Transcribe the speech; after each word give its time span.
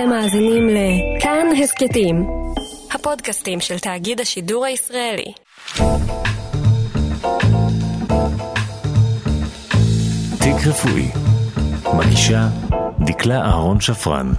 אתם 0.00 0.08
מאזינים 0.08 0.68
לכאן 0.68 1.46
הסכתים, 1.62 2.26
הפודקאסטים 2.94 3.60
של 3.60 3.78
תאגיד 3.78 4.20
השידור 4.20 4.64
הישראלי. 4.64 5.32
תיק 10.38 10.66
רפואי, 10.66 11.08
מגישה 11.94 12.48
דקלה 13.06 13.40
אהרון 13.40 13.80
שפרן. 13.80 14.32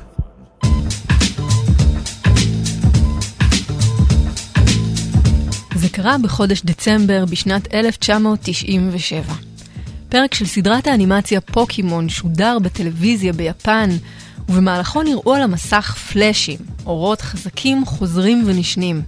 זה 5.76 5.89
קרה 5.91 6.16
בחודש 6.23 6.62
דצמבר 6.62 7.26
בשנת 7.26 7.73
1997. 7.73 9.34
פרק 10.10 10.34
של 10.34 10.46
סדרת 10.46 10.88
האנימציה 10.88 11.41
פוקימון 11.41 12.10
שודר 12.10 12.57
בטלוויזיה 12.60 13.34
ביפן, 13.34 13.89
ובמהלכו 14.50 15.04
נראו 15.04 15.34
על 15.34 15.41
המסך 15.41 15.95
פלאשים, 16.11 16.57
אורות 16.86 17.21
חזקים, 17.21 17.86
חוזרים 17.86 18.43
ונשנים. 18.46 19.01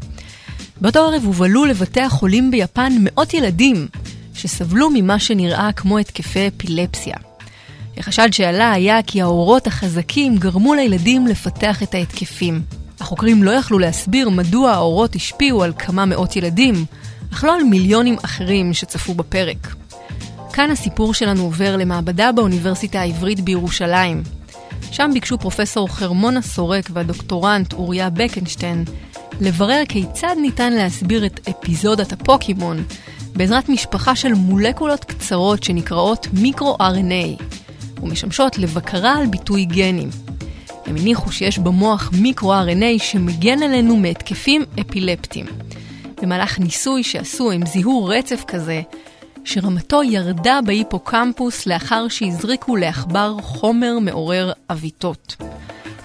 באותו 0.81 0.99
ערב 0.99 1.23
הובלו 1.25 1.66
לבתי 1.66 2.02
החולים 2.02 2.52
ביפן 2.52 2.93
מאות 2.99 3.33
ילדים 3.33 3.88
שסבלו 4.33 4.89
ממה 4.93 5.19
שנראה 5.19 5.71
כמו 5.75 5.97
התקפי 5.97 6.47
אפילפסיה. 6.47 7.16
החשד 7.97 8.27
שעלה 8.31 8.71
היה 8.71 9.03
כי 9.03 9.21
האורות 9.21 9.67
החזקים 9.67 10.38
גרמו 10.38 10.73
לילדים 10.73 11.27
לפתח 11.27 11.83
את 11.83 11.94
ההתקפים. 11.94 12.61
החוקרים 12.99 13.44
לא 13.44 13.52
יכלו 13.52 13.80
להסביר 13.80 14.30
מדוע 14.30 14.71
האורות 14.71 15.16
השפיעו 15.16 15.63
על 15.63 15.73
כמה 15.77 16.05
מאות 16.05 16.35
ילדים, 16.35 16.85
אך 17.33 17.44
לא 17.44 17.55
על 17.55 17.63
מיליונים 17.63 18.16
אחרים 18.25 18.73
שצפו 18.73 19.13
בפרק. 19.13 19.75
כאן 20.53 20.71
הסיפור 20.71 21.13
שלנו 21.13 21.44
עובר 21.44 21.77
למעבדה 21.77 22.31
באוניברסיטה 22.31 22.99
העברית 22.99 23.39
בירושלים. 23.39 24.41
שם 24.91 25.12
ביקשו 25.13 25.38
פרופסור 25.38 25.90
חרמונה 25.90 26.41
סורק 26.41 26.85
והדוקטורנט 26.94 27.73
אוריה 27.73 28.09
בקנשטיין 28.09 28.85
לברר 29.42 29.81
כיצד 29.89 30.36
ניתן 30.42 30.73
להסביר 30.73 31.25
את 31.25 31.47
אפיזודת 31.50 32.11
הפוקימון 32.11 32.83
בעזרת 33.36 33.70
משפחה 33.70 34.16
של 34.16 34.33
מולקולות 34.33 35.05
קצרות 35.05 35.64
שנקראות 35.64 36.28
מיקרו-RNA 36.33 37.44
ומשמשות 38.02 38.58
לבקרה 38.58 39.17
על 39.17 39.28
ביטוי 39.28 39.66
גנים. 39.66 40.09
הם 40.86 40.95
הניחו 40.95 41.31
שיש 41.31 41.59
במוח 41.59 42.11
מיקרו-RNA 42.14 43.00
שמגן 43.03 43.64
עלינו 43.64 43.98
מהתקפים 43.98 44.66
אפילפטיים. 44.81 45.45
במהלך 46.22 46.59
ניסוי 46.59 47.03
שעשו 47.03 47.52
הם 47.52 47.66
זיהו 47.66 48.05
רצף 48.05 48.44
כזה 48.48 48.81
שרמתו 49.45 50.03
ירדה 50.03 50.59
בהיפוקמפוס 50.66 51.66
לאחר 51.66 52.08
שהזריקו 52.08 52.75
לעכבר 52.75 53.38
חומר 53.42 54.00
מעורר 54.02 54.52
עוויתות. 54.70 55.36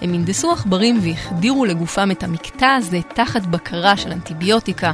הם 0.03 0.15
הנדסו 0.15 0.53
עכברים 0.53 0.99
והחדירו 1.03 1.65
לגופם 1.65 2.11
את 2.11 2.23
המקטע 2.23 2.75
הזה 2.75 3.01
תחת 3.15 3.47
בקרה 3.47 3.97
של 3.97 4.13
אנטיביוטיקה. 4.13 4.93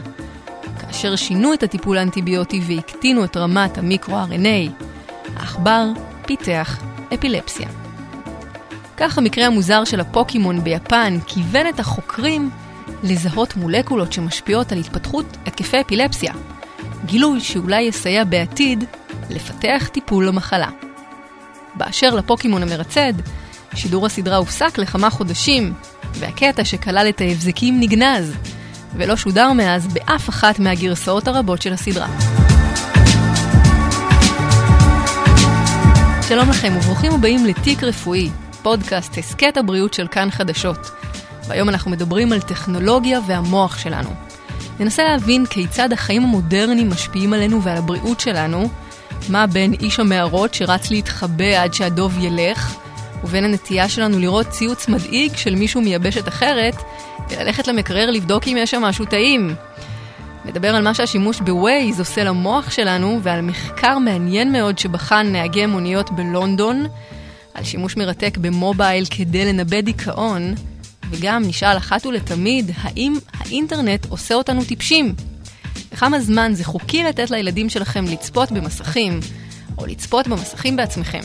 כאשר 0.81 1.17
שינו 1.17 1.55
את 1.55 1.62
הטיפול 1.62 1.99
האנטיביוטי 1.99 2.61
והקטינו 2.67 3.25
את 3.25 3.37
רמת 3.37 3.79
המיקרו-RNA, 3.79 4.84
העכבר 5.37 5.87
פיתח 6.27 6.83
אפילפסיה. 7.15 7.69
כך 8.97 9.19
המקרה 9.19 9.47
המוזר 9.47 9.84
של 9.84 10.01
הפוקימון 10.01 10.65
ביפן 10.65 11.19
כיוון 11.27 11.67
את 11.69 11.81
החוקרים 11.81 12.51
לזהות 13.03 13.56
מולקולות 13.56 14.12
שמשפיעות 14.12 14.73
על 14.73 14.79
התפתחות 14.79 15.27
התקפי 15.47 15.81
אפילפסיה, 15.81 16.33
גילוי 17.06 17.41
שאולי 17.41 17.83
יסייע 17.83 18.25
בעתיד 18.25 18.84
לפתח 19.31 19.89
טיפול 19.92 20.28
למחלה. 20.28 20.69
באשר 21.75 22.14
לפוקימון 22.14 22.62
המרצד, 22.62 23.12
שידור 23.75 24.06
הסדרה 24.06 24.36
הופסק 24.36 24.78
לכמה 24.78 25.11
חודשים, 25.11 25.72
והקטע 26.14 26.64
שכלל 26.64 27.09
את 27.09 27.20
ההבזקים 27.20 27.81
נגנז, 27.81 28.33
ולא 28.94 29.17
שודר 29.17 29.53
מאז 29.53 29.86
באף 29.86 30.28
אחת 30.28 30.59
מהגרסאות 30.59 31.28
הרבות 31.28 31.62
של 31.62 31.72
הסדרה. 31.72 32.09
שלום 36.28 36.50
לכם 36.50 36.72
וברוכים 36.77 37.12
הבאים 37.12 37.47
לתיק 37.47 37.82
רפואי, 37.82 38.31
פודקאסט 38.62 39.19
הסכת 39.19 39.56
הבריאות 39.56 39.94
של 39.94 40.06
כאן 40.10 40.31
חדשות. 40.31 40.91
והיום 41.48 41.69
אנחנו 41.69 41.91
מדברים 41.91 42.32
על 42.32 42.41
טכנולוגיה 42.41 43.21
והמוח 43.27 43.78
שלנו. 43.78 44.31
ננסה 44.81 45.05
להבין 45.05 45.47
כיצד 45.47 45.93
החיים 45.93 46.22
המודרניים 46.22 46.91
משפיעים 46.91 47.33
עלינו 47.33 47.62
ועל 47.62 47.77
הבריאות 47.77 48.21
שלנו, 48.21 48.69
מה 49.28 49.47
בין 49.47 49.72
איש 49.72 50.00
המערות 50.00 50.55
שרץ 50.55 50.91
להתחבא 50.91 51.62
עד 51.62 51.75
שהדוב 51.75 52.19
ילך, 52.21 52.77
ובין 53.25 53.44
הנטייה 53.44 53.88
שלנו 53.88 54.19
לראות 54.19 54.49
ציוץ 54.49 54.88
מדאיג 54.88 55.37
של 55.37 55.55
מישהו 55.55 55.81
מיבשת 55.81 56.28
אחרת, 56.28 56.75
וללכת 57.31 57.69
למקרר 57.69 58.10
לבדוק 58.10 58.49
אם 58.49 58.56
יש 58.59 58.71
שם 58.71 58.83
משהו 58.83 59.05
טעים. 59.05 59.55
נדבר 60.44 60.75
על 60.75 60.83
מה 60.83 60.94
שהשימוש 60.94 61.41
בווייז 61.41 61.99
עושה 61.99 62.25
למוח 62.25 62.71
שלנו, 62.71 63.21
ועל 63.22 63.41
מחקר 63.41 63.99
מעניין 63.99 64.53
מאוד 64.53 64.78
שבחן 64.78 65.27
נהגי 65.33 65.66
מוניות 65.66 66.10
בלונדון, 66.10 66.87
על 67.54 67.65
שימוש 67.65 67.97
מרתק 67.97 68.39
במובייל 68.41 69.04
כדי 69.10 69.44
לנבא 69.44 69.81
דיכאון, 69.81 70.54
וגם 71.12 71.43
נשאל 71.47 71.77
אחת 71.77 72.06
ולתמיד, 72.06 72.71
האם 72.83 73.15
האינטרנט 73.33 74.06
עושה 74.09 74.34
אותנו 74.34 74.65
טיפשים? 74.65 75.15
וכמה 75.93 76.21
זמן 76.21 76.53
זה 76.55 76.65
חוקי 76.65 77.05
לתת 77.05 77.31
לילדים 77.31 77.69
שלכם 77.69 78.05
לצפות 78.05 78.53
במסכים, 78.53 79.21
או 79.78 79.87
לצפות 79.87 80.28
במסכים 80.28 80.77
בעצמכם? 80.77 81.21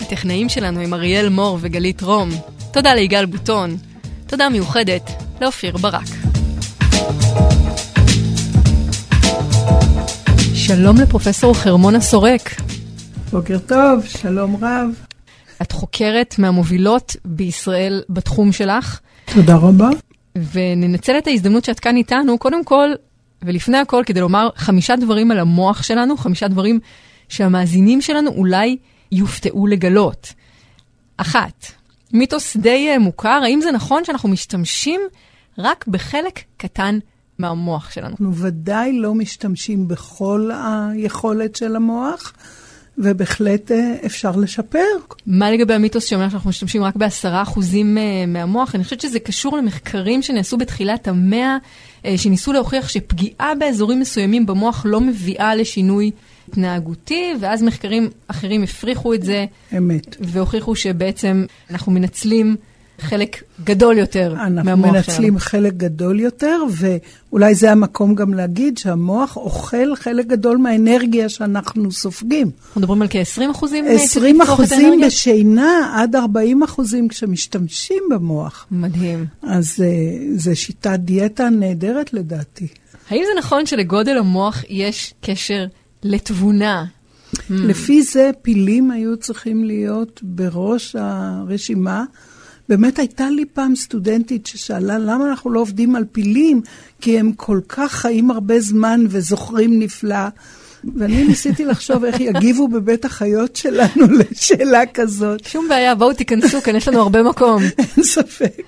הטכנאים 0.00 0.48
שלנו 0.48 0.80
הם 0.80 0.94
אריאל 0.94 1.28
מור 1.28 1.58
וגלית 1.60 2.02
רום. 2.02 2.30
תודה 2.72 2.94
ליגאל 2.94 3.26
בוטון. 3.26 3.76
תודה 4.26 4.48
מיוחדת 4.48 5.10
לאופיר 5.40 5.76
ברק. 5.76 6.08
שלום 10.54 10.96
לפרופסור 10.96 11.54
חרמונה 11.54 12.00
סורק. 12.00 12.50
בוקר 13.32 13.58
טוב, 13.58 14.04
שלום 14.06 14.64
רב. 14.64 15.13
את 15.64 15.72
חוקרת 15.72 16.38
מהמובילות 16.38 17.16
בישראל 17.24 18.02
בתחום 18.08 18.52
שלך. 18.52 19.00
תודה 19.34 19.56
רבה. 19.56 19.88
וננצל 20.52 21.18
את 21.18 21.26
ההזדמנות 21.26 21.64
שאת 21.64 21.80
כאן 21.80 21.96
איתנו, 21.96 22.38
קודם 22.38 22.64
כל, 22.64 22.88
ולפני 23.42 23.78
הכל, 23.78 24.02
כדי 24.06 24.20
לומר 24.20 24.48
חמישה 24.56 24.96
דברים 24.96 25.30
על 25.30 25.38
המוח 25.38 25.82
שלנו, 25.82 26.16
חמישה 26.16 26.48
דברים 26.48 26.80
שהמאזינים 27.28 28.00
שלנו 28.00 28.30
אולי 28.30 28.76
יופתעו 29.12 29.66
לגלות. 29.66 30.32
אחת, 31.16 31.66
מיתוס 32.12 32.56
די 32.56 32.88
אה, 32.90 32.98
מוכר, 32.98 33.40
האם 33.44 33.60
זה 33.60 33.72
נכון 33.72 34.04
שאנחנו 34.04 34.28
משתמשים 34.28 35.00
רק 35.58 35.84
בחלק 35.88 36.40
קטן 36.56 36.98
מהמוח 37.38 37.90
שלנו? 37.90 38.08
אנחנו 38.08 38.34
ודאי 38.34 38.98
לא 38.98 39.14
משתמשים 39.14 39.88
בכל 39.88 40.50
היכולת 40.54 41.56
של 41.56 41.76
המוח. 41.76 42.32
ובהחלט 42.98 43.72
אה, 43.72 43.94
אפשר 44.06 44.36
לשפר. 44.36 44.78
מה 45.26 45.50
לגבי 45.50 45.74
המיתוס 45.74 46.04
שאומר 46.04 46.28
שאנחנו 46.28 46.50
משתמשים 46.50 46.84
רק 46.84 46.96
בעשרה 46.96 47.42
אחוזים 47.42 47.98
אה, 47.98 48.26
מהמוח? 48.26 48.74
אני 48.74 48.84
חושבת 48.84 49.00
שזה 49.00 49.18
קשור 49.18 49.56
למחקרים 49.56 50.22
שנעשו 50.22 50.56
בתחילת 50.56 51.08
המאה, 51.08 51.56
אה, 52.04 52.18
שניסו 52.18 52.52
להוכיח 52.52 52.88
שפגיעה 52.88 53.54
באזורים 53.58 54.00
מסוימים 54.00 54.46
במוח 54.46 54.82
לא 54.88 55.00
מביאה 55.00 55.54
לשינוי 55.54 56.10
התנהגותי, 56.48 57.32
ואז 57.40 57.62
מחקרים 57.62 58.10
אחרים 58.28 58.62
הפריכו 58.62 59.14
את 59.14 59.22
זה. 59.22 59.44
אמת. 59.76 60.16
והוכיחו 60.20 60.76
שבעצם 60.76 61.44
אנחנו 61.70 61.92
מנצלים 61.92 62.56
חלק 63.00 63.42
גדול 63.64 63.98
יותר 63.98 64.34
מהמוח 64.34 64.62
שלנו. 64.62 64.70
אנחנו 64.70 64.92
מנצלים 64.92 65.38
חלק 65.38 65.72
גדול 65.72 66.20
יותר, 66.20 66.62
ואולי 66.70 67.54
זה 67.54 67.72
המקום 67.72 68.14
גם 68.14 68.34
להגיד 68.34 68.78
שהמוח 68.78 69.36
אוכל 69.36 69.96
חלק 69.96 70.26
גדול 70.26 70.56
מהאנרגיה 70.56 71.28
שאנחנו 71.28 71.92
סופגים. 71.92 72.50
אנחנו 72.66 72.80
מדברים 72.80 73.02
על 73.02 73.08
כ-20 73.10 73.50
אחוזים? 73.50 73.84
20 73.88 74.40
אחוזים 74.40 75.00
בשינה, 75.06 75.92
עד 75.96 76.16
40 76.16 76.62
אחוזים 76.62 77.08
כשמשתמשים 77.08 78.02
במוח. 78.10 78.66
מדהים. 78.70 79.26
אז 79.42 79.74
uh, 79.76 80.40
זו 80.40 80.56
שיטת 80.56 80.98
דיאטה 80.98 81.50
נהדרת 81.50 82.12
לדעתי. 82.12 82.66
האם 83.10 83.22
זה 83.26 83.38
נכון 83.38 83.66
שלגודל 83.66 84.18
המוח 84.18 84.64
יש 84.68 85.14
קשר 85.20 85.64
לתבונה? 86.02 86.84
לפי 87.50 88.02
זה 88.02 88.30
פילים 88.42 88.90
היו 88.90 89.16
צריכים 89.16 89.64
להיות 89.64 90.20
בראש 90.22 90.96
הרשימה. 90.98 92.04
באמת 92.68 92.98
הייתה 92.98 93.30
לי 93.30 93.44
פעם 93.44 93.76
סטודנטית 93.76 94.46
ששאלה 94.46 94.98
למה 94.98 95.28
אנחנו 95.30 95.50
לא 95.50 95.60
עובדים 95.60 95.96
על 95.96 96.04
פילים, 96.12 96.60
כי 97.00 97.18
הם 97.18 97.32
כל 97.32 97.60
כך 97.68 97.92
חיים 97.92 98.30
הרבה 98.30 98.60
זמן 98.60 99.04
וזוכרים 99.08 99.78
נפלא. 99.78 100.26
ואני 100.96 101.24
ניסיתי 101.24 101.64
לחשוב 101.64 102.04
איך 102.04 102.20
יגיבו 102.20 102.68
בבית 102.68 103.04
החיות 103.04 103.56
שלנו 103.56 104.06
לשאלה 104.18 104.86
כזאת. 104.94 105.44
שום 105.44 105.68
בעיה, 105.68 105.94
בואו 105.94 106.12
תיכנסו, 106.12 106.62
כאן 106.62 106.76
יש 106.76 106.88
לנו 106.88 107.00
הרבה 107.00 107.22
מקום. 107.22 107.62
אין 107.78 108.04
ספק. 108.04 108.62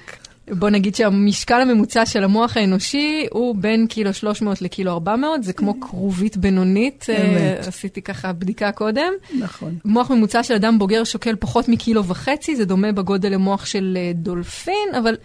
בוא 0.51 0.71
נגיד 0.71 0.95
שהמשקל 0.95 1.61
הממוצע 1.61 2.07
של 2.07 2.25
המוח 2.25 2.57
האנושי 2.57 3.27
הוא 3.31 3.57
בין 3.59 3.87
קילו 3.87 4.15
300 4.15 4.63
לקילו 4.63 4.93
400, 4.93 5.45
זה 5.45 5.53
כמו 5.53 5.81
כרובית 5.81 6.37
בינונית, 6.37 7.07
אה. 7.09 7.57
עשיתי 7.69 8.03
ככה 8.03 8.33
בדיקה 8.33 8.73
קודם. 8.73 9.13
נכון. 9.39 9.75
מוח 9.85 10.11
ממוצע 10.11 10.43
של 10.43 10.55
אדם 10.55 10.79
בוגר 10.79 11.05
שוקל 11.05 11.37
פחות 11.41 11.69
מקילו 11.69 12.05
וחצי, 12.05 12.57
זה 12.57 12.65
דומה 12.65 12.93
בגודל 12.93 13.33
למוח 13.33 13.67
של 13.67 13.99
אה, 14.01 14.13
דולפין, 14.15 14.89
אבל 14.99 15.17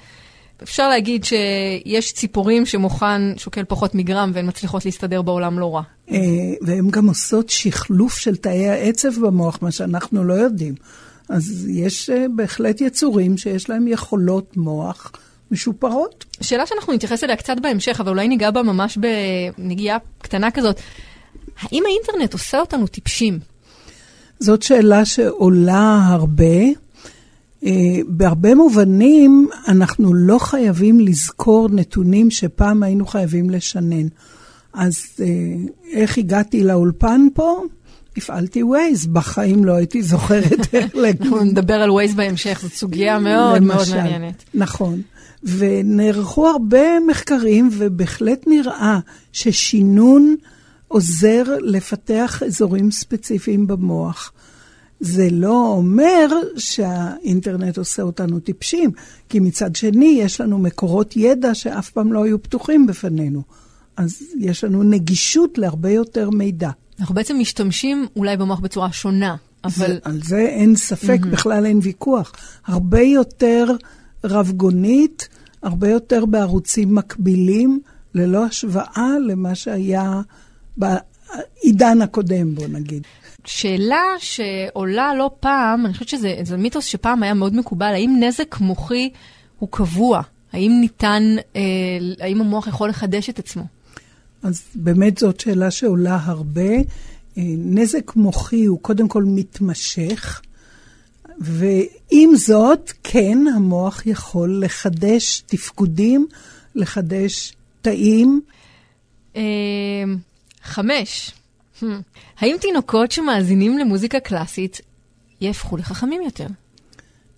אפשר 0.64 0.90
להגיד 0.90 1.24
שיש 1.24 2.14
ציפורים 2.14 2.66
שמוחן 2.66 3.34
שוקל 3.38 3.64
פחות 3.68 3.96
מגרם 3.96 4.32
והן 4.34 4.48
מצליחות 4.48 4.86
להסתדר 4.86 5.22
בעולם 5.22 5.60
לא 5.60 5.76
רע. 5.76 5.82
אה, 6.12 6.18
והן 6.62 6.90
גם 6.90 7.08
עושות 7.08 7.50
שחלוף 7.50 8.18
של 8.18 8.36
תאי 8.36 8.68
העצב 8.68 9.26
במוח, 9.26 9.60
מה 9.62 9.72
שאנחנו 9.72 10.24
לא 10.24 10.34
יודעים. 10.34 10.76
אז 11.32 11.68
יש 11.70 12.10
אה, 12.10 12.26
בהחלט 12.36 12.82
יצורים 12.82 13.38
שיש 13.38 13.70
להם 13.70 13.88
יכולות 13.88 14.58
מוח 14.58 15.12
משופרות. 15.52 16.26
שאלה 16.42 16.66
שאנחנו 16.66 16.94
נתייחס 16.94 17.24
אליה 17.24 17.36
קצת 17.36 17.56
בהמשך, 17.62 18.00
אבל 18.00 18.10
אולי 18.10 18.28
ניגע 18.28 18.52
בה 18.52 18.64
ממש 18.64 18.98
בנגיעה 18.98 19.98
קטנה 20.22 20.52
כזאת. 20.52 20.80
האם 21.62 21.84
האינטרנט 21.86 22.34
עושה 22.34 22.60
אותנו 22.60 22.88
טיפשים? 22.88 23.40
זאת 24.40 24.62
שאלה 24.62 25.06
שעולה 25.06 26.08
הרבה. 26.10 26.64
אה, 27.66 27.72
בהרבה 28.08 28.56
מובנים 28.56 29.50
אנחנו 29.68 30.14
לא 30.14 30.40
חייבים 30.40 31.00
לזכור 31.00 31.70
נתונים 31.70 32.32
שפעם 32.32 32.84
היינו 32.84 33.06
חייבים 33.06 33.50
לשנן. 33.50 34.08
אז 34.74 35.04
אה, 35.20 35.26
איך 35.92 36.18
הגעתי 36.18 36.64
לאולפן 36.64 37.28
פה? 37.34 37.62
הפעלתי 38.18 38.64
ווייז, 38.64 39.08
בחיים 39.08 39.66
לא 39.66 39.72
הייתי 39.72 40.04
זוכרת 40.04 40.60
איך 40.74 40.96
להגיד. 40.96 41.22
אנחנו 41.22 41.44
נדבר 41.44 41.74
על 41.74 41.92
ווייז 41.92 42.16
בהמשך, 42.16 42.60
זאת 42.64 42.74
סוגיה 42.74 43.20
מאוד 43.20 43.64
מאוד. 43.64 43.88
מעניינת. 43.92 44.44
נכון. 44.54 45.02
ונערכו 45.44 46.48
הרבה 46.48 47.00
מחקרים, 47.08 47.70
ובהחלט 47.72 48.48
נראה 48.48 49.00
ששינון 49.34 50.36
עוזר 50.88 51.44
לפתח 51.62 52.44
אזורים 52.44 52.92
ספציפיים 52.92 53.68
במוח. 53.68 54.32
זה 55.00 55.28
לא 55.32 55.74
אומר 55.78 56.28
שהאינטרנט 56.58 57.78
עושה 57.78 58.04
אותנו 58.04 58.40
טיפשים, 58.40 58.92
כי 59.30 59.40
מצד 59.40 59.76
שני 59.76 60.20
יש 60.22 60.42
לנו 60.42 60.58
מקורות 60.58 61.18
ידע 61.18 61.56
שאף 61.56 61.90
פעם 61.90 62.14
לא 62.14 62.24
היו 62.24 62.44
פתוחים 62.44 62.88
בפנינו. 62.88 63.42
אז 63.98 64.22
יש 64.40 64.64
לנו 64.64 64.84
נגישות 64.84 65.58
להרבה 65.58 65.90
יותר 65.90 66.30
מידע. 66.30 66.70
אנחנו 67.00 67.16
בעצם 67.16 67.40
משתמשים 67.40 68.08
אולי 68.16 68.38
במוח 68.38 68.60
בצורה 68.60 68.92
שונה, 68.92 69.36
אבל 69.64 69.72
זה, 69.88 69.98
על 70.04 70.20
זה 70.24 70.40
אין 70.40 70.76
ספק, 70.76 71.20
mm-hmm. 71.24 71.28
בכלל 71.28 71.66
אין 71.66 71.80
ויכוח. 71.84 72.34
הרבה 72.66 73.02
יותר 73.02 73.66
רבגונית, 74.24 75.30
הרבה 75.64 75.90
יותר 75.90 76.26
בערוצים 76.26 76.96
מקבילים, 76.96 77.80
ללא 78.14 78.46
השוואה 78.46 79.10
למה 79.28 79.56
שהיה 79.56 80.22
בעידן 80.78 82.02
הקודם, 82.02 82.56
בוא 82.56 82.68
נגיד. 82.68 83.04
שאלה 83.46 84.04
שעולה 84.20 85.16
לא 85.16 85.32
פעם, 85.40 85.86
אני 85.86 85.94
חושבת 85.94 86.10
שזה 86.10 86.36
זה 86.44 86.58
מיתוס 86.58 86.86
שפעם 86.86 87.24
היה 87.24 87.34
מאוד 87.34 87.56
מקובל, 87.56 87.92
האם 87.94 88.16
נזק 88.20 88.60
מוחי 88.60 89.10
הוא 89.60 89.70
קבוע? 89.72 90.22
האם 90.54 90.78
ניתן, 90.82 91.24
אה, 91.56 91.62
האם 92.20 92.42
המוח 92.42 92.68
יכול 92.68 92.90
לחדש 92.90 93.30
את 93.30 93.40
עצמו? 93.40 93.64
אז 94.44 94.62
באמת 94.76 95.18
זאת 95.18 95.40
שאלה 95.40 95.72
שעולה 95.72 96.20
הרבה. 96.22 96.72
אה, 97.38 97.44
נזק 97.58 98.16
מוחי 98.16 98.66
הוא 98.66 98.80
קודם 98.82 99.08
כל 99.08 99.24
מתמשך, 99.24 100.42
ועם 101.40 102.36
זאת, 102.36 102.92
כן, 103.04 103.38
המוח 103.56 104.06
יכול 104.06 104.64
לחדש 104.66 105.44
תפקודים, 105.46 106.28
לחדש 106.76 107.54
תאים. 107.82 108.42
אה, 109.36 109.42
חמש, 110.64 111.32
Hmm. 111.82 111.86
האם 112.40 112.56
תינוקות 112.62 113.12
שמאזינים 113.12 113.78
למוזיקה 113.78 114.20
קלאסית 114.20 114.82
יהפכו 115.42 115.78
לחכמים 115.78 116.22
יותר? 116.22 116.48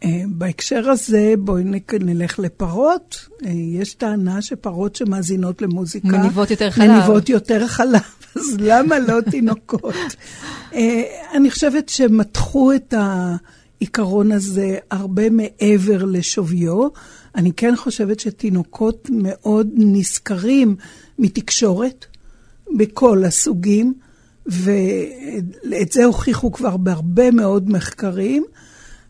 אה, 0.03 0.23
בהקשר 0.27 0.89
הזה, 0.89 1.33
בואי 1.39 1.63
נלך 1.99 2.39
לפרות. 2.39 3.27
אה, 3.45 3.51
יש 3.51 3.93
טענה 3.93 4.41
שפרות 4.41 4.95
שמאזינות 4.95 5.61
למוזיקה... 5.61 6.07
מניבות 6.07 6.51
יותר 6.51 6.71
חלב. 6.71 6.91
מניבות 6.91 7.29
יותר 7.29 7.67
חלב, 7.67 8.01
אז 8.35 8.57
למה 8.59 8.99
לא 8.99 9.21
תינוקות? 9.31 9.95
אה, 10.73 11.01
אני 11.33 11.51
חושבת 11.51 11.89
שמתחו 11.89 12.73
את 12.73 12.93
העיקרון 12.97 14.31
הזה 14.31 14.77
הרבה 14.91 15.29
מעבר 15.29 16.05
לשוויו. 16.05 16.87
אני 17.35 17.51
כן 17.53 17.75
חושבת 17.75 18.19
שתינוקות 18.19 19.09
מאוד 19.11 19.69
נשכרים 19.75 20.75
מתקשורת 21.19 22.05
בכל 22.77 23.23
הסוגים. 23.23 23.93
ואת 24.45 25.91
זה 25.91 26.05
הוכיחו 26.05 26.51
כבר 26.51 26.77
בהרבה 26.77 27.31
מאוד 27.31 27.69
מחקרים, 27.69 28.43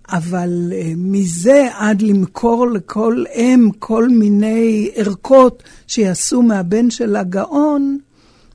אבל 0.10 0.72
אה, 0.74 0.92
מזה 0.98 1.68
עד 1.74 2.02
למכור 2.02 2.68
לכל 2.68 3.24
אם 3.36 3.70
כל 3.80 4.10
מיני 4.10 4.90
ערכות 4.96 5.64
שיעשו 5.88 6.42
מהבן 6.42 6.90
של 6.90 7.16
הגאון, 7.16 7.98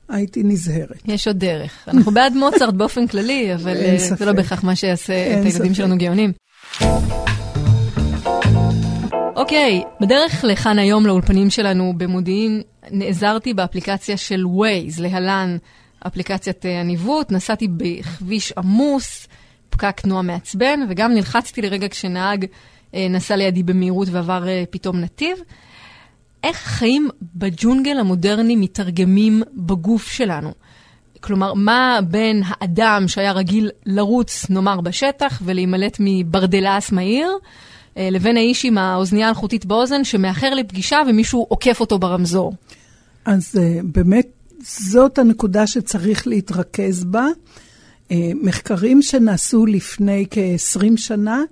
הייתי 0.09 0.43
נזהרת. 0.43 1.01
יש 1.05 1.27
עוד 1.27 1.39
דרך. 1.39 1.87
אנחנו 1.87 2.11
בעד 2.11 2.33
מוצרט 2.33 2.73
באופן 2.73 3.07
כללי, 3.07 3.55
אבל 3.55 3.77
אה, 3.77 3.95
זה 4.17 4.25
לא 4.25 4.31
בהכרח 4.31 4.63
מה 4.63 4.75
שיעשה 4.75 5.39
את 5.39 5.45
הילדים 5.45 5.73
שלנו 5.73 5.97
גאונים. 5.97 6.31
אוקיי, 9.35 9.83
בדרך 10.01 10.43
לכאן 10.43 10.79
היום 10.79 11.05
לאולפנים 11.05 11.49
שלנו 11.49 11.93
במודיעין, 11.97 12.61
נעזרתי 12.91 13.53
באפליקציה 13.53 14.17
של 14.17 14.43
Waze, 14.45 15.01
להלן 15.01 15.57
אפליקציית 16.07 16.65
אה, 16.65 16.79
הניווט, 16.79 17.31
נסעתי 17.31 17.67
בכביש 17.67 18.51
עמוס, 18.51 19.27
פקק 19.69 19.99
תנועה 20.01 20.21
מעצבן, 20.21 20.79
וגם 20.89 21.13
נלחצתי 21.13 21.61
לרגע 21.61 21.87
כשנהג 21.89 22.45
אה, 22.95 23.07
נסע 23.09 23.35
לידי 23.35 23.63
במהירות 23.63 24.07
ועבר 24.11 24.47
אה, 24.47 24.63
פתאום 24.69 24.99
נתיב. 24.99 25.37
איך 26.43 26.57
חיים 26.57 27.09
בג'ונגל 27.35 27.99
המודרני 27.99 28.55
מתרגמים 28.55 29.43
בגוף 29.53 30.07
שלנו? 30.07 30.53
כלומר, 31.21 31.53
מה 31.53 31.99
בין 32.07 32.43
האדם 32.45 33.07
שהיה 33.07 33.31
רגיל 33.31 33.69
לרוץ, 33.85 34.49
נאמר, 34.49 34.81
בשטח 34.81 35.41
ולהימלט 35.45 35.97
מברדלס 35.99 36.91
מהיר, 36.91 37.31
לבין 37.97 38.37
האיש 38.37 38.65
עם 38.65 38.77
האוזנייה 38.77 39.27
האלחוטית 39.27 39.65
באוזן 39.65 40.03
שמאחר 40.03 40.53
לפגישה 40.53 40.97
ומישהו 41.07 41.45
עוקף 41.49 41.79
אותו 41.79 41.99
ברמזור? 41.99 42.53
אז 43.25 43.55
באמת 43.83 44.27
זאת 44.61 45.17
הנקודה 45.17 45.67
שצריך 45.67 46.27
להתרכז 46.27 47.03
בה. 47.03 47.27
אה, 48.11 48.31
מחקרים 48.41 49.01
שנעשו 49.01 49.65
לפני 49.65 50.25
כ-20 50.31 50.97
שנה 50.97 51.43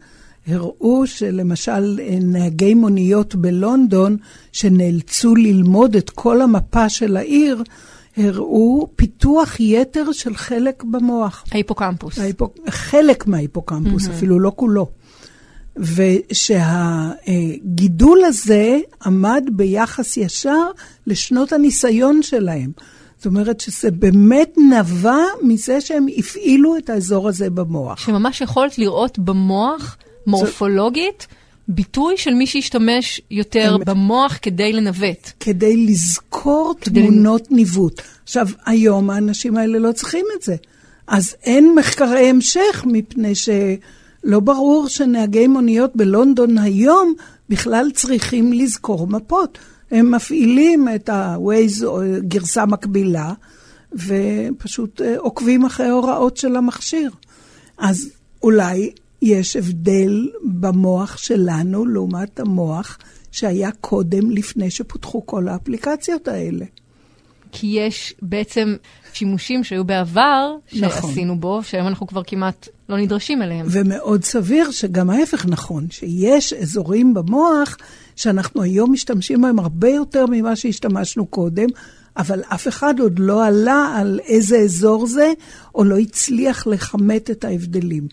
הראו 0.48 1.08
שלמשל 1.08 2.00
אה, 2.00 2.18
נהגי 2.22 2.74
מוניות 2.74 3.36
בלונדון, 3.36 4.18
שנאלצו 4.52 5.36
ללמוד 5.36 5.96
את 5.96 6.10
כל 6.10 6.42
המפה 6.42 6.90
של 6.90 7.18
העיר, 7.18 7.64
הראו 8.18 8.90
פיתוח 8.96 9.60
יתר 9.60 10.12
של 10.12 10.36
חלק 10.36 10.84
במוח. 10.84 11.44
ההיפוקמפוס. 11.52 12.20
ההיפוק... 12.20 12.58
חלק 12.70 13.28
מההיפוקמפוס, 13.28 14.08
mm-hmm. 14.08 14.12
אפילו 14.12 14.40
לא 14.40 14.52
כולו. 14.56 14.88
ושהגידול 17.20 18.24
הזה 18.24 18.80
עמד 19.06 19.44
ביחס 19.52 20.18
ישר 20.18 20.72
לשנות 21.08 21.54
הניסיון 21.54 22.24
שלהם. 22.24 22.72
זאת 23.18 23.26
אומרת 23.26 23.60
שזה 23.60 23.92
באמת 23.92 24.54
נבע 24.72 25.18
מזה 25.42 25.82
שהם 25.82 26.06
הפעילו 26.18 26.78
את 26.78 26.90
האזור 26.90 27.28
הזה 27.28 27.50
במוח. 27.50 28.00
שממש 28.00 28.42
יכולת 28.42 28.78
לראות 28.78 29.20
במוח, 29.20 29.98
מורפולוגית, 30.28 31.28
ביטוי 31.68 32.18
של 32.18 32.34
מי 32.34 32.48
שהשתמש 32.48 33.22
יותר 33.32 33.76
הם... 33.76 33.82
במוח 33.86 34.38
כדי 34.42 34.74
לנווט. 34.74 35.32
כדי 35.40 35.86
לזכור 35.86 36.74
כדי... 36.82 37.02
תמונות 37.02 37.52
ניווט. 37.52 38.02
עכשיו, 38.24 38.48
היום 38.66 39.10
האנשים 39.10 39.58
האלה 39.58 39.80
לא 39.80 39.92
צריכים 39.92 40.26
את 40.38 40.44
זה. 40.44 40.56
אז 41.08 41.36
אין 41.44 41.76
מחקרי 41.76 42.30
המשך, 42.30 42.86
מפני 42.86 43.36
שלא 43.36 44.40
ברור 44.40 44.88
שנהגי 44.88 45.48
מוניות 45.48 45.96
בלונדון 45.96 46.58
היום 46.58 47.14
בכלל 47.50 47.90
צריכים 47.94 48.54
לזכור 48.54 49.08
מפות. 49.08 49.58
הם 49.92 50.12
מפעילים 50.12 50.88
את 50.96 51.10
ה-Waze 51.10 51.86
גרסה 52.20 52.66
מקבילה, 52.66 53.34
ופשוט 53.94 55.02
אה, 55.02 55.18
עוקבים 55.18 55.66
אחרי 55.66 55.88
ההוראות 55.88 56.38
של 56.38 56.56
המכשיר. 56.56 57.12
אז 57.78 58.10
אולי 58.44 58.92
יש 59.22 59.56
הבדל 59.56 60.30
במוח 60.44 61.18
שלנו 61.18 61.86
לעומת 61.86 62.40
המוח 62.40 62.98
שהיה 63.32 63.72
קודם, 63.82 64.32
לפני 64.32 64.72
שפותחו 64.72 65.26
כל 65.26 65.48
האפליקציות 65.48 66.28
האלה. 66.28 66.66
כי 67.60 67.68
יש 67.68 68.14
בעצם 68.22 68.76
שימושים 69.14 69.64
שהיו 69.64 69.84
בעבר, 69.84 70.56
נכון. 70.74 71.02
שעשינו 71.02 71.40
בו, 71.40 71.64
שהיום 71.64 71.88
אנחנו 71.88 72.08
כבר 72.08 72.22
כמעט 72.28 72.68
לא 72.90 72.98
נדרשים 72.98 73.42
אליהם. 73.42 73.66
ומאוד 73.70 74.24
סביר 74.24 74.72
שגם 74.72 75.10
ההפך 75.10 75.46
נכון, 75.46 75.88
שיש 75.90 76.54
אזורים 76.54 77.14
במוח 77.14 77.78
שאנחנו 78.16 78.62
היום 78.62 78.92
משתמשים 78.92 79.42
בהם 79.42 79.60
הרבה 79.60 79.90
יותר 79.90 80.26
ממה 80.30 80.56
שהשתמשנו 80.56 81.26
קודם, 81.26 81.68
אבל 82.18 82.42
אף 82.48 82.68
אחד 82.68 83.00
עוד 83.00 83.20
לא 83.20 83.46
עלה 83.46 83.94
על 83.96 84.20
איזה 84.26 84.58
אזור 84.58 85.08
זה, 85.08 85.32
או 85.76 85.84
לא 85.84 85.98
הצליח 85.98 86.68
לכמת 86.68 87.32
את 87.32 87.46
ההבדלים. 87.46 88.08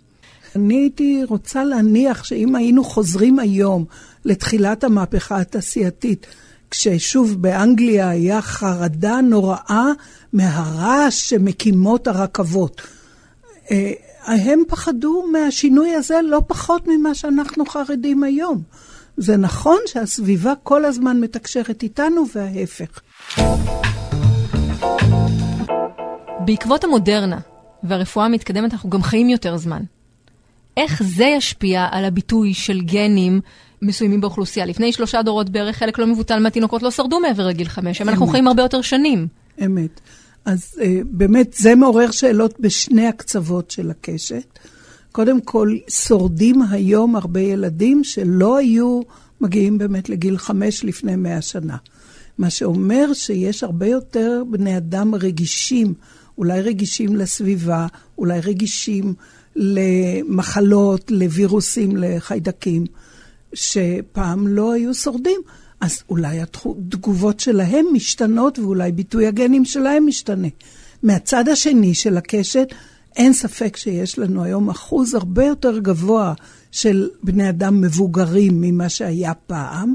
אני 0.56 0.74
הייתי 0.74 1.22
רוצה 1.28 1.64
להניח 1.64 2.24
שאם 2.24 2.54
היינו 2.54 2.84
חוזרים 2.84 3.38
היום 3.38 3.84
לתחילת 4.24 4.84
המהפכה 4.84 5.40
התעשייתית, 5.40 6.26
כששוב 6.70 7.42
באנגליה 7.42 8.08
היה 8.08 8.42
חרדה 8.42 9.20
נוראה 9.20 9.86
מהרעש 10.32 11.30
שמקימות 11.30 12.06
הרכבות. 12.06 12.82
אה, 13.70 13.92
הם 14.26 14.62
פחדו 14.68 15.24
מהשינוי 15.32 15.94
הזה 15.94 16.20
לא 16.22 16.42
פחות 16.46 16.82
ממה 16.86 17.14
שאנחנו 17.14 17.66
חרדים 17.66 18.22
היום. 18.22 18.62
זה 19.16 19.36
נכון 19.36 19.78
שהסביבה 19.86 20.52
כל 20.62 20.84
הזמן 20.84 21.20
מתקשרת 21.20 21.82
איתנו 21.82 22.24
וההפך. 22.34 23.00
בעקבות 26.44 26.84
המודרנה 26.84 27.38
והרפואה 27.82 28.26
המתקדמת 28.26 28.72
אנחנו 28.72 28.90
גם 28.90 29.02
חיים 29.02 29.28
יותר 29.28 29.56
זמן. 29.56 29.82
איך 30.76 31.02
זה 31.02 31.24
ישפיע 31.24 31.86
על 31.90 32.04
הביטוי 32.04 32.54
של 32.54 32.80
גנים 32.80 33.40
מסוימים 33.84 34.20
באוכלוסייה? 34.20 34.66
לפני 34.66 34.92
שלושה 34.92 35.22
דורות 35.22 35.50
בערך 35.50 35.76
חלק 35.76 35.98
לא 35.98 36.06
מבוטל 36.06 36.38
מהתינוקות 36.38 36.82
לא 36.82 36.90
שרדו 36.90 37.20
מעבר 37.20 37.46
לגיל 37.46 37.68
חמש, 37.68 38.00
אבל 38.00 38.10
אנחנו 38.10 38.26
חיים 38.26 38.48
הרבה 38.48 38.62
יותר 38.62 38.80
שנים. 38.80 39.26
אמת. 39.64 40.00
אז 40.44 40.74
uh, 40.74 40.82
באמת 41.10 41.52
זה 41.58 41.74
מעורר 41.74 42.10
שאלות 42.10 42.60
בשני 42.60 43.06
הקצוות 43.06 43.70
של 43.70 43.90
הקשת. 43.90 44.58
קודם 45.12 45.40
כל, 45.40 45.76
שורדים 45.88 46.62
היום 46.62 47.16
הרבה 47.16 47.40
ילדים 47.40 48.04
שלא 48.04 48.56
היו 48.56 49.00
מגיעים 49.40 49.78
באמת 49.78 50.08
לגיל 50.08 50.38
חמש 50.38 50.84
לפני 50.84 51.16
מאה 51.16 51.42
שנה. 51.42 51.76
מה 52.38 52.50
שאומר 52.50 53.12
שיש 53.12 53.64
הרבה 53.64 53.86
יותר 53.86 54.42
בני 54.50 54.76
אדם 54.76 55.14
רגישים, 55.14 55.94
אולי 56.38 56.60
רגישים 56.60 57.16
לסביבה, 57.16 57.86
אולי 58.18 58.40
רגישים 58.40 59.14
למחלות, 59.56 61.10
לווירוסים, 61.10 61.96
לחיידקים, 61.96 62.84
שפעם 63.54 64.48
לא 64.48 64.72
היו 64.72 64.94
שורדים. 64.94 65.40
אז 65.80 66.02
אולי 66.08 66.40
התגובות 66.40 67.40
שלהם 67.40 67.86
משתנות 67.92 68.58
ואולי 68.58 68.92
ביטוי 68.92 69.26
הגנים 69.26 69.64
שלהם 69.64 70.06
משתנה. 70.06 70.48
מהצד 71.02 71.48
השני 71.48 71.94
של 71.94 72.16
הקשת, 72.16 72.68
אין 73.16 73.32
ספק 73.32 73.76
שיש 73.76 74.18
לנו 74.18 74.44
היום 74.44 74.70
אחוז 74.70 75.14
הרבה 75.14 75.44
יותר 75.44 75.78
גבוה 75.78 76.34
של 76.70 77.08
בני 77.22 77.48
אדם 77.48 77.80
מבוגרים 77.80 78.60
ממה 78.60 78.88
שהיה 78.88 79.34
פעם, 79.34 79.94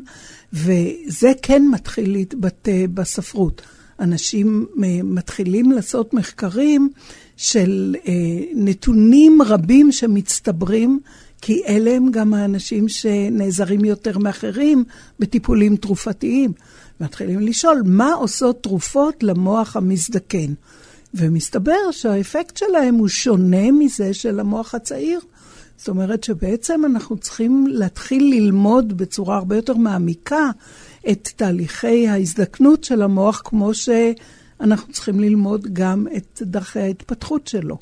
וזה 0.53 1.31
כן 1.41 1.67
מתחיל 1.71 2.11
להתבטא 2.11 2.85
בספרות. 2.93 3.61
אנשים 3.99 4.65
מתחילים 5.03 5.71
לעשות 5.71 6.13
מחקרים 6.13 6.89
של 7.37 7.95
אה, 8.07 8.13
נתונים 8.55 9.41
רבים 9.41 9.91
שמצטברים, 9.91 10.99
כי 11.41 11.61
אלה 11.67 11.91
הם 11.91 12.11
גם 12.11 12.33
האנשים 12.33 12.89
שנעזרים 12.89 13.85
יותר 13.85 14.17
מאחרים 14.17 14.83
בטיפולים 15.19 15.75
תרופתיים. 15.75 16.51
מתחילים 17.01 17.39
לשאול, 17.39 17.81
מה 17.85 18.13
עושות 18.13 18.63
תרופות 18.63 19.23
למוח 19.23 19.75
המזדקן? 19.75 20.53
ומסתבר 21.13 21.91
שהאפקט 21.91 22.57
שלהם 22.57 22.95
הוא 22.95 23.07
שונה 23.07 23.71
מזה 23.71 24.13
של 24.13 24.39
המוח 24.39 24.75
הצעיר. 24.75 25.19
זאת 25.77 25.87
אומרת 25.87 26.23
שבעצם 26.23 26.85
אנחנו 26.85 27.17
צריכים 27.17 27.67
להתחיל 27.67 28.23
ללמוד 28.23 28.97
בצורה 28.97 29.37
הרבה 29.37 29.55
יותר 29.55 29.73
מעמיקה 29.73 30.49
את 31.09 31.29
תהליכי 31.35 32.07
ההזדקנות 32.07 32.83
של 32.83 33.01
המוח, 33.01 33.41
כמו 33.45 33.73
שאנחנו 33.73 34.93
צריכים 34.93 35.19
ללמוד 35.19 35.67
גם 35.73 36.07
את 36.17 36.41
דרכי 36.45 36.79
ההתפתחות 36.79 37.47
שלו. 37.47 37.77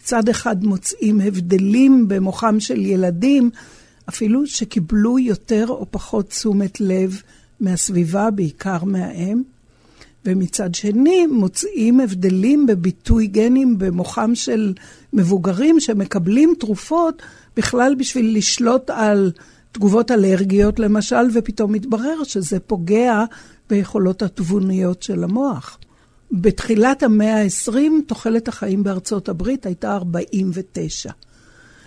מצד 0.00 0.28
אחד 0.28 0.64
מוצאים 0.64 1.20
הבדלים 1.20 2.08
במוחם 2.08 2.60
של 2.60 2.78
ילדים, 2.86 3.50
אפילו 4.08 4.46
שקיבלו 4.46 5.18
יותר 5.18 5.64
או 5.68 5.86
פחות 5.90 6.28
תשומת 6.28 6.80
לב 6.80 7.22
מהסביבה, 7.60 8.30
בעיקר 8.30 8.84
מהאם. 8.84 9.42
ומצד 10.24 10.74
שני 10.74 11.26
מוצאים 11.26 12.00
הבדלים 12.00 12.66
בביטוי 12.66 13.26
גנים 13.26 13.78
במוחם 13.78 14.34
של 14.34 14.74
מבוגרים 15.12 15.80
שמקבלים 15.80 16.54
תרופות 16.58 17.22
בכלל 17.56 17.94
בשביל 17.98 18.36
לשלוט 18.36 18.90
על 18.90 19.32
תגובות 19.72 20.10
אלרגיות 20.10 20.78
למשל, 20.78 21.28
ופתאום 21.34 21.72
מתברר 21.72 22.24
שזה 22.24 22.60
פוגע 22.60 23.24
ביכולות 23.70 24.22
התבוניות 24.22 25.02
של 25.02 25.24
המוח. 25.24 25.78
בתחילת 26.32 27.02
המאה 27.02 27.42
ה-20 27.42 27.76
תוחלת 28.06 28.48
החיים 28.48 28.82
בארצות 28.82 29.28
הברית 29.28 29.66
הייתה 29.66 29.94
49. 29.94 31.10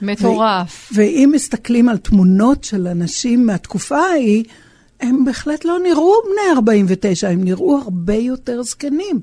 מטורף. 0.02 0.92
ו- 0.92 0.96
ואם 0.96 1.30
מסתכלים 1.34 1.90
על 1.90 1.98
תמונות 1.98 2.64
של 2.64 2.88
אנשים 2.88 3.46
מהתקופה 3.46 3.98
ההיא, 3.98 4.44
הם 5.02 5.26
בהחלט 5.26 5.66
לא 5.66 5.80
נראו 5.84 6.14
בני 6.26 6.56
49, 6.56 7.30
הם 7.30 7.44
נראו 7.44 7.78
הרבה 7.78 8.16
יותר 8.16 8.64
זקנים. 8.64 9.20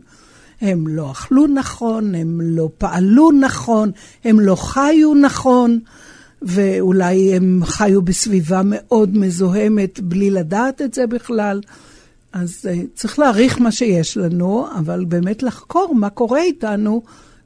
הם 0.61 0.89
לא 0.89 1.11
אכלו 1.11 1.47
נכון, 1.47 2.15
הם 2.15 2.41
לא 2.43 2.69
פעלו 2.79 3.31
נכון, 3.33 3.91
הם 4.25 4.41
לא 4.41 4.55
חיו 4.55 5.15
נכון, 5.15 5.79
ואולי 6.43 7.37
הם 7.37 7.61
חיו 7.65 8.03
בסביבה 8.03 8.61
מאוד 8.65 9.19
מזוהמת 9.19 10.00
בלי 10.00 10.31
לדעת 10.31 10.83
את 10.83 10.95
זה 10.95 11.07
בכלל. 11.07 11.61
אז 12.32 12.68
uh, 12.72 12.87
צריך 12.94 13.18
להעריך 13.18 13.60
מה 13.60 13.72
שיש 13.72 14.16
לנו, 14.16 14.66
אבל 14.78 15.04
באמת 15.04 15.42
לחקור 15.42 15.94
מה 15.94 16.10
קורה 16.10 16.40
איתנו 16.40 17.02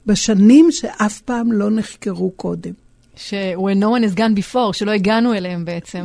בשנים 0.06 0.66
שאף 0.70 1.20
פעם 1.20 1.52
לא 1.52 1.70
נחקרו 1.70 2.30
קודם. 2.30 2.72
ש-where 3.16 3.80
no 3.80 3.86
one 3.86 4.12
has 4.12 4.18
gone 4.18 4.38
before, 4.38 4.72
שלא 4.72 4.90
הגענו 4.90 5.34
אליהם 5.34 5.64
בעצם. 5.64 6.04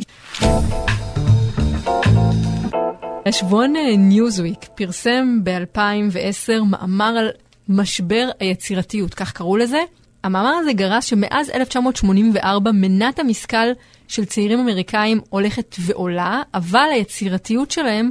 השבועון 3.25 3.74
ניוזוויק 3.98 4.65
פרסם 4.75 5.39
ב-2010 5.43 6.63
מאמר 6.69 7.15
על 7.19 7.29
משבר 7.69 8.29
היצירתיות, 8.39 9.13
כך 9.13 9.31
קראו 9.31 9.57
לזה. 9.57 9.79
המאמר 10.24 10.53
הזה 10.62 10.74
גרס 10.74 11.05
שמאז 11.05 11.50
1984 11.50 12.71
מנת 12.71 13.19
המשכל 13.19 13.67
של 14.07 14.25
צעירים 14.25 14.59
אמריקאים 14.59 15.21
הולכת 15.29 15.75
ועולה, 15.79 16.41
אבל 16.53 16.88
היצירתיות 16.93 17.71
שלהם 17.71 18.09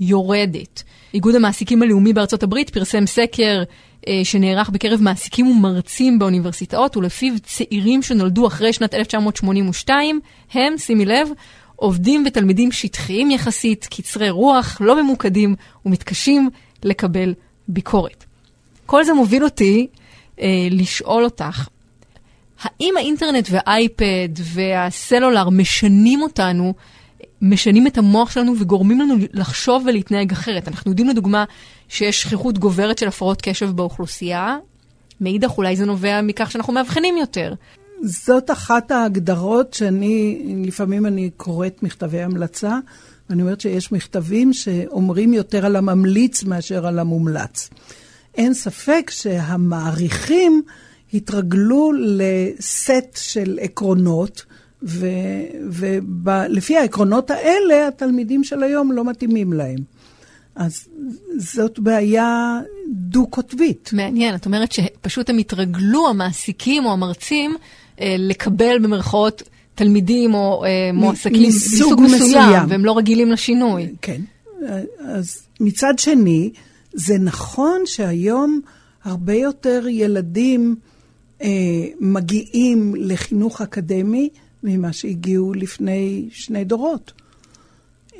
יורדת. 0.00 0.82
איגוד 1.14 1.34
המעסיקים 1.34 1.82
הלאומי 1.82 2.12
בארצות 2.12 2.42
הברית 2.42 2.70
פרסם 2.70 3.06
סקר 3.06 3.62
אה, 4.08 4.20
שנערך 4.24 4.70
בקרב 4.70 5.02
מעסיקים 5.02 5.46
ומרצים 5.46 6.18
באוניברסיטאות, 6.18 6.96
ולפיו 6.96 7.34
צעירים 7.42 8.02
שנולדו 8.02 8.46
אחרי 8.46 8.72
שנת 8.72 8.94
1982 8.94 10.20
הם, 10.52 10.78
שימי 10.78 11.04
לב, 11.04 11.28
עובדים 11.76 12.24
ותלמידים 12.26 12.72
שטחיים 12.72 13.30
יחסית, 13.30 13.88
קצרי 13.90 14.30
רוח, 14.30 14.76
לא 14.80 15.02
ממוקדים 15.02 15.54
ומתקשים 15.86 16.50
לקבל 16.82 17.34
ביקורת. 17.68 18.24
כל 18.86 19.04
זה 19.04 19.12
מוביל 19.12 19.44
אותי 19.44 19.86
אה, 20.40 20.68
לשאול 20.70 21.24
אותך, 21.24 21.68
האם 22.62 22.94
האינטרנט 22.96 23.48
והאייפד 23.50 24.28
והסלולר 24.38 25.50
משנים 25.50 26.22
אותנו, 26.22 26.74
משנים 27.42 27.86
את 27.86 27.98
המוח 27.98 28.30
שלנו 28.30 28.54
וגורמים 28.58 29.00
לנו 29.00 29.14
לחשוב 29.32 29.84
ולהתנהג 29.86 30.32
אחרת? 30.32 30.68
אנחנו 30.68 30.90
יודעים 30.90 31.08
לדוגמה 31.08 31.44
שיש 31.88 32.22
שכיחות 32.22 32.58
גוברת 32.58 32.98
של 32.98 33.08
הפרעות 33.08 33.42
קשב 33.42 33.70
באוכלוסייה, 33.70 34.58
מאידך 35.20 35.58
אולי 35.58 35.76
זה 35.76 35.84
נובע 35.86 36.20
מכך 36.22 36.50
שאנחנו 36.50 36.72
מאבחנים 36.72 37.16
יותר. 37.16 37.54
זאת 38.02 38.50
אחת 38.50 38.90
ההגדרות 38.90 39.74
שאני, 39.74 40.42
לפעמים 40.66 41.06
אני 41.06 41.30
קוראת 41.36 41.82
מכתבי 41.82 42.22
המלצה, 42.22 42.78
ואני 43.30 43.42
אומרת 43.42 43.60
שיש 43.60 43.92
מכתבים 43.92 44.52
שאומרים 44.52 45.34
יותר 45.34 45.66
על 45.66 45.76
הממליץ 45.76 46.44
מאשר 46.44 46.86
על 46.86 46.98
המומלץ. 46.98 47.70
אין 48.34 48.54
ספק 48.54 49.10
שהמעריכים 49.10 50.62
התרגלו 51.14 51.92
לסט 51.96 53.16
של 53.16 53.58
עקרונות, 53.62 54.44
ולפי 54.84 56.76
העקרונות 56.76 57.30
האלה, 57.30 57.88
התלמידים 57.88 58.44
של 58.44 58.62
היום 58.62 58.92
לא 58.92 59.04
מתאימים 59.04 59.52
להם. 59.52 59.78
אז 60.56 60.88
זאת 61.38 61.78
בעיה 61.78 62.60
דו-קוטבית. 62.88 63.90
מעניין, 63.92 64.34
את 64.34 64.46
אומרת 64.46 64.72
שפשוט 64.72 65.30
הם 65.30 65.38
התרגלו, 65.38 66.08
המעסיקים 66.08 66.84
או 66.84 66.92
המרצים, 66.92 67.56
אה, 68.00 68.16
לקבל 68.18 68.78
במרכאות 68.78 69.42
תלמידים 69.74 70.34
או 70.34 70.64
אה, 70.64 70.90
מועסקים 70.92 71.48
מסוג 71.48 72.00
מסוים, 72.00 72.20
מסוים, 72.20 72.62
והם 72.68 72.84
לא 72.84 72.96
רגילים 72.98 73.32
לשינוי. 73.32 73.86
כן. 74.02 74.20
אז 74.98 75.38
מצד 75.60 75.94
שני, 75.98 76.50
זה 76.92 77.18
נכון 77.18 77.82
שהיום 77.86 78.60
הרבה 79.04 79.34
יותר 79.34 79.84
ילדים 79.88 80.76
אה, 81.42 81.48
מגיעים 82.00 82.94
לחינוך 82.98 83.60
אקדמי 83.60 84.28
ממה 84.64 84.92
שהגיעו 84.92 85.54
לפני 85.54 86.28
שני 86.30 86.64
דורות. 86.64 87.12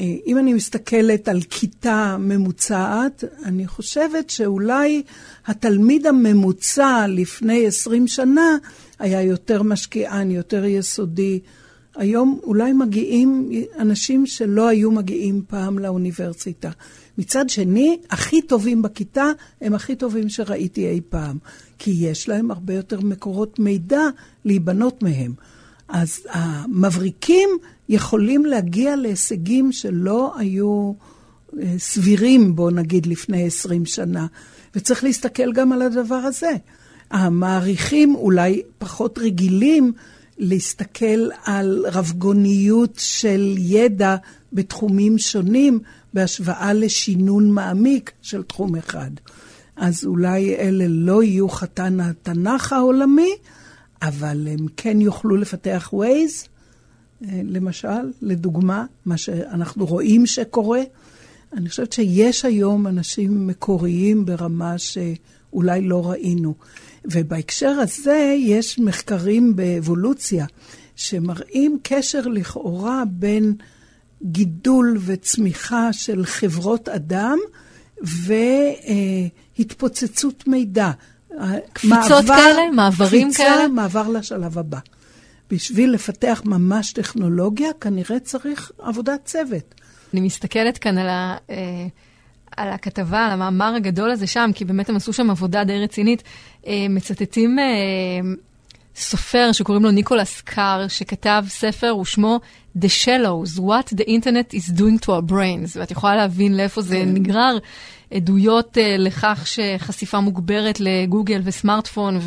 אה, 0.01 0.15
אם 0.27 0.39
אני 0.39 0.55
מסתכלת 0.55 1.29
על 1.29 1.41
כיתה 1.41 2.17
ממוצעת, 2.21 3.25
אני 3.45 3.67
חושבת 3.67 4.31
שאולי 4.31 5.03
התלמיד 5.47 6.07
הממוצע 6.07 7.07
לפני 7.09 7.67
20 7.67 8.07
שנה 8.07 8.57
היה 8.99 9.23
יותר 9.23 9.63
משקיען, 9.63 10.31
יותר 10.31 10.65
יסודי. 10.65 11.41
היום 11.97 12.41
אולי 12.43 12.73
מגיעים 12.73 13.51
אנשים 13.79 14.27
שלא 14.27 14.69
היו 14.69 14.91
מגיעים 14.91 15.43
פעם 15.49 15.79
לאוניברסיטה. 15.79 16.71
מצד 17.19 17.51
שני, 17.51 17.99
הכי 18.11 18.43
טובים 18.43 18.83
בכיתה 18.83 19.27
הם 19.61 19.75
הכי 19.75 19.97
טובים 19.97 20.29
שראיתי 20.29 20.89
אי 20.89 21.01
פעם, 21.09 21.39
כי 21.79 21.91
יש 21.91 22.29
להם 22.29 22.51
הרבה 22.51 22.75
יותר 22.75 23.01
מקורות 23.01 23.59
מידע 23.59 24.03
להיבנות 24.45 25.03
מהם. 25.03 25.35
אז 25.89 26.21
המבריקים 26.31 27.49
יכולים 27.89 28.45
להגיע 28.45 28.97
להישגים 28.97 29.73
שלא 29.73 30.33
היו 30.39 30.93
אה, 31.63 31.75
סבירים, 31.79 32.57
בוא 32.57 32.71
נגיד, 32.71 33.07
לפני 33.07 33.47
20 33.47 33.87
שנה. 33.87 34.27
וצריך 34.75 35.05
להסתכל 35.05 35.53
גם 35.53 35.73
על 35.73 35.83
הדבר 35.83 36.15
הזה. 36.15 36.53
המעריכים 37.11 38.15
אולי 38.15 38.63
פחות 38.79 39.19
רגילים 39.19 39.93
להסתכל 40.39 41.29
על 41.45 41.85
רבגוניות 41.93 42.95
של 42.99 43.55
ידע 43.59 44.17
בתחומים 44.53 45.19
שונים 45.19 45.79
בהשוואה 46.15 46.73
לשינון 46.73 47.51
מעמיק 47.51 48.13
של 48.23 48.43
תחום 48.43 48.77
אחד. 48.77 49.11
אז 49.77 50.05
אולי 50.05 50.57
אלה 50.57 50.85
לא 50.89 51.23
יהיו 51.23 51.49
חתן 51.49 52.01
התנ"ך 52.01 52.73
העולמי, 52.73 53.31
אבל 54.09 54.49
הם 54.51 54.67
כן 54.77 55.01
יוכלו 55.01 55.37
לפתח 55.37 55.91
Waze, 55.93 56.49
אה, 57.25 57.41
למשל, 57.45 58.13
לדוגמה, 58.23 58.85
מה 59.07 59.17
שאנחנו 59.17 59.87
רואים 59.87 60.27
שקורה. 60.27 60.81
אני 61.53 61.69
חושבת 61.69 61.93
שיש 61.93 62.45
היום 62.45 62.87
אנשים 62.87 63.47
מקוריים 63.47 64.25
ברמה 64.25 64.79
שאולי 64.79 65.81
לא 65.81 66.11
ראינו. 66.11 66.55
ובהקשר 67.05 67.69
הזה 67.69 68.37
יש 68.39 68.79
מחקרים 68.79 69.57
באבולוציה 69.57 70.47
שמראים 70.97 71.79
קשר 71.83 72.21
לכאורה 72.27 73.03
בין 73.11 73.55
גידול 74.23 74.99
וצמיחה 75.05 75.93
של 75.93 76.25
חברות 76.25 76.89
אדם 76.89 77.39
והתפוצצות 79.59 80.49
מידע. 80.49 80.91
קפיצות 81.73 82.11
מעבר, 82.11 82.35
כאלה? 82.35 82.71
מעברים 82.73 83.29
קפיצה, 83.29 83.45
כאלה? 83.45 83.69
מעבר 83.69 84.09
לשלב 84.09 84.59
הבא. 84.59 84.79
בשביל 85.51 85.91
לפתח 85.91 86.43
ממש 86.45 86.93
טכנולוגיה, 86.93 87.69
כנראה 87.81 88.21
צריך 88.21 88.73
עבודת 88.79 89.25
צוות. 89.25 89.75
אני 90.13 90.21
מסתכלת 90.21 90.79
כאן 90.79 90.99
על, 90.99 91.09
ה, 91.09 91.37
אה, 91.51 91.87
על 92.57 92.69
הכתבה, 92.69 93.19
על 93.27 93.31
המאמר 93.31 93.75
הגדול 93.75 94.11
הזה 94.11 94.27
שם, 94.27 94.51
כי 94.55 94.65
באמת 94.65 94.89
הם 94.89 94.97
עשו 94.97 95.13
שם 95.13 95.31
עבודה 95.31 95.65
די 95.65 95.79
רצינית. 95.79 96.23
אה, 96.67 96.87
מצטטים 96.91 97.59
אה, 97.59 97.65
סופר 98.97 99.53
שקוראים 99.53 99.85
לו 99.85 99.91
ניקולס 99.91 100.41
קאר, 100.41 100.89
שכתב 100.89 101.45
ספר 101.49 101.97
ושמו 101.97 102.41
The 102.79 102.89
Shallows, 103.05 103.59
What 103.59 103.97
the 103.97 104.05
Internet 104.05 104.55
is 104.55 104.73
doing 104.73 104.99
to 105.05 105.07
our 105.07 105.31
brains. 105.31 105.77
ואת 105.77 105.91
יכולה 105.91 106.17
להבין 106.17 106.57
לאיפה 106.57 106.83
זה 106.83 106.97
כן. 106.97 107.15
נגרר. 107.15 107.59
עדויות 108.15 108.77
uh, 108.77 108.81
לכך 108.99 109.47
שחשיפה 109.47 110.21
מוגברת 110.21 110.81
לגוגל 110.81 111.41
וסמארטפון 111.45 112.19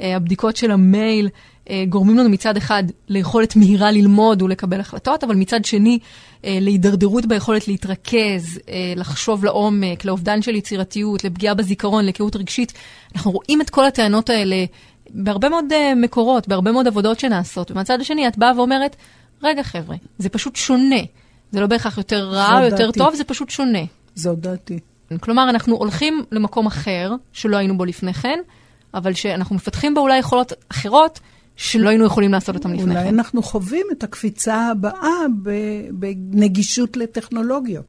והבדיקות 0.00 0.56
של 0.56 0.70
המייל 0.70 1.28
uh, 1.28 1.70
גורמים 1.88 2.18
לנו 2.18 2.28
מצד 2.28 2.56
אחד 2.56 2.84
ליכולת 3.08 3.56
מהירה 3.56 3.90
ללמוד 3.90 4.42
ולקבל 4.42 4.80
החלטות, 4.80 5.24
אבל 5.24 5.34
מצד 5.34 5.64
שני 5.64 5.98
uh, 6.02 6.46
להידרדרות 6.46 7.26
ביכולת 7.26 7.68
להתרכז, 7.68 8.58
uh, 8.58 8.70
לחשוב 8.96 9.44
לעומק, 9.44 10.04
לאובדן 10.04 10.42
של 10.42 10.54
יצירתיות, 10.54 11.24
לפגיעה 11.24 11.54
בזיכרון, 11.54 12.06
לקהות 12.06 12.36
רגשית. 12.36 12.72
אנחנו 13.14 13.30
רואים 13.30 13.60
את 13.60 13.70
כל 13.70 13.84
הטענות 13.84 14.30
האלה 14.30 14.64
בהרבה 15.14 15.48
מאוד 15.48 15.64
uh, 15.72 15.94
מקורות, 15.96 16.48
בהרבה 16.48 16.72
מאוד 16.72 16.86
עבודות 16.86 17.20
שנעשות. 17.20 17.70
ומהצד 17.70 18.00
השני 18.00 18.28
את 18.28 18.38
באה 18.38 18.52
ואומרת, 18.56 18.96
רגע 19.42 19.62
חבר'ה, 19.62 19.96
זה 20.18 20.28
פשוט 20.28 20.56
שונה. 20.56 21.00
זה 21.50 21.60
לא 21.60 21.66
בהכרח 21.66 21.98
יותר 21.98 22.28
רע 22.28 22.58
או 22.58 22.64
יותר 22.64 22.90
טוב, 22.90 23.14
זה 23.14 23.24
פשוט 23.24 23.50
שונה. 23.50 23.84
זו 24.14 24.34
דעתי. 24.34 24.78
כלומר, 25.20 25.50
אנחנו 25.50 25.76
הולכים 25.76 26.24
למקום 26.32 26.66
אחר, 26.66 27.12
שלא 27.32 27.56
היינו 27.56 27.78
בו 27.78 27.84
לפני 27.84 28.14
כן, 28.14 28.38
אבל 28.94 29.14
שאנחנו 29.14 29.56
מפתחים 29.56 29.94
בו 29.94 30.00
אולי 30.00 30.18
יכולות 30.18 30.52
אחרות, 30.68 31.20
שלא 31.56 31.88
היינו 31.88 32.04
יכולים 32.04 32.32
לעשות 32.32 32.54
אותן 32.54 32.72
לפני 32.72 32.94
כן. 32.94 32.98
אולי 32.98 33.08
אנחנו 33.08 33.42
חווים 33.42 33.86
את 33.92 34.04
הקפיצה 34.04 34.68
הבאה 34.70 35.24
בנגישות 35.92 36.96
לטכנולוגיות. 36.96 37.84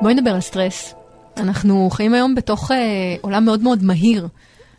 בואי 0.00 0.14
נדבר 0.14 0.30
על 0.30 0.40
סטרס. 0.40 0.94
אנחנו 1.36 1.90
חיים 1.90 2.14
היום 2.14 2.34
בתוך 2.34 2.70
אה, 2.70 2.76
עולם 3.20 3.44
מאוד 3.44 3.62
מאוד 3.62 3.82
מהיר. 3.82 4.28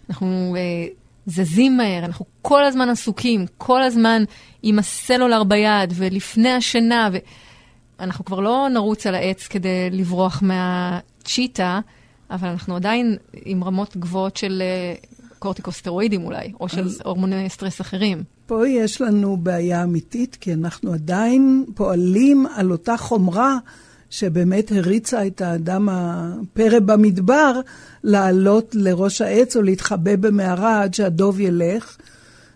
אנחנו 0.09 0.55
אה, 0.57 0.87
זזים 1.25 1.77
מהר, 1.77 2.05
אנחנו 2.05 2.25
כל 2.41 2.65
הזמן 2.65 2.89
עסוקים, 2.89 3.45
כל 3.57 3.83
הזמן 3.83 4.23
עם 4.63 4.79
הסלולר 4.79 5.43
ביד 5.43 5.93
ולפני 5.95 6.49
השינה. 6.49 7.09
ו... 7.13 7.17
אנחנו 7.99 8.25
כבר 8.25 8.39
לא 8.39 8.67
נרוץ 8.73 9.07
על 9.07 9.15
העץ 9.15 9.47
כדי 9.47 9.89
לברוח 9.91 10.43
מהצ'יטה, 10.43 11.79
אבל 12.31 12.47
אנחנו 12.47 12.75
עדיין 12.75 13.17
עם 13.45 13.63
רמות 13.63 13.97
גבוהות 13.97 14.37
של 14.37 14.61
אה, 14.61 14.95
קורטיקוסטרואידים 15.39 16.25
אולי, 16.25 16.51
או 16.59 16.69
של 16.69 16.87
הורמוני 17.03 17.49
סטרס 17.49 17.81
אחרים. 17.81 18.23
פה 18.45 18.69
יש 18.69 19.01
לנו 19.01 19.37
בעיה 19.37 19.83
אמיתית, 19.83 20.35
כי 20.35 20.53
אנחנו 20.53 20.93
עדיין 20.93 21.65
פועלים 21.75 22.45
על 22.55 22.71
אותה 22.71 22.97
חומרה 22.97 23.57
שבאמת 24.17 24.71
הריצה 24.71 25.28
את 25.28 25.41
האדם 25.41 25.89
הפרא 25.91 26.80
במדבר 26.80 27.60
לעלות 28.04 28.75
לראש 28.75 29.21
העץ 29.21 29.56
או 29.56 29.62
להתחבא 29.62 30.15
במערה 30.15 30.82
עד 30.82 30.93
שהדוב 30.93 31.39
ילך, 31.39 31.97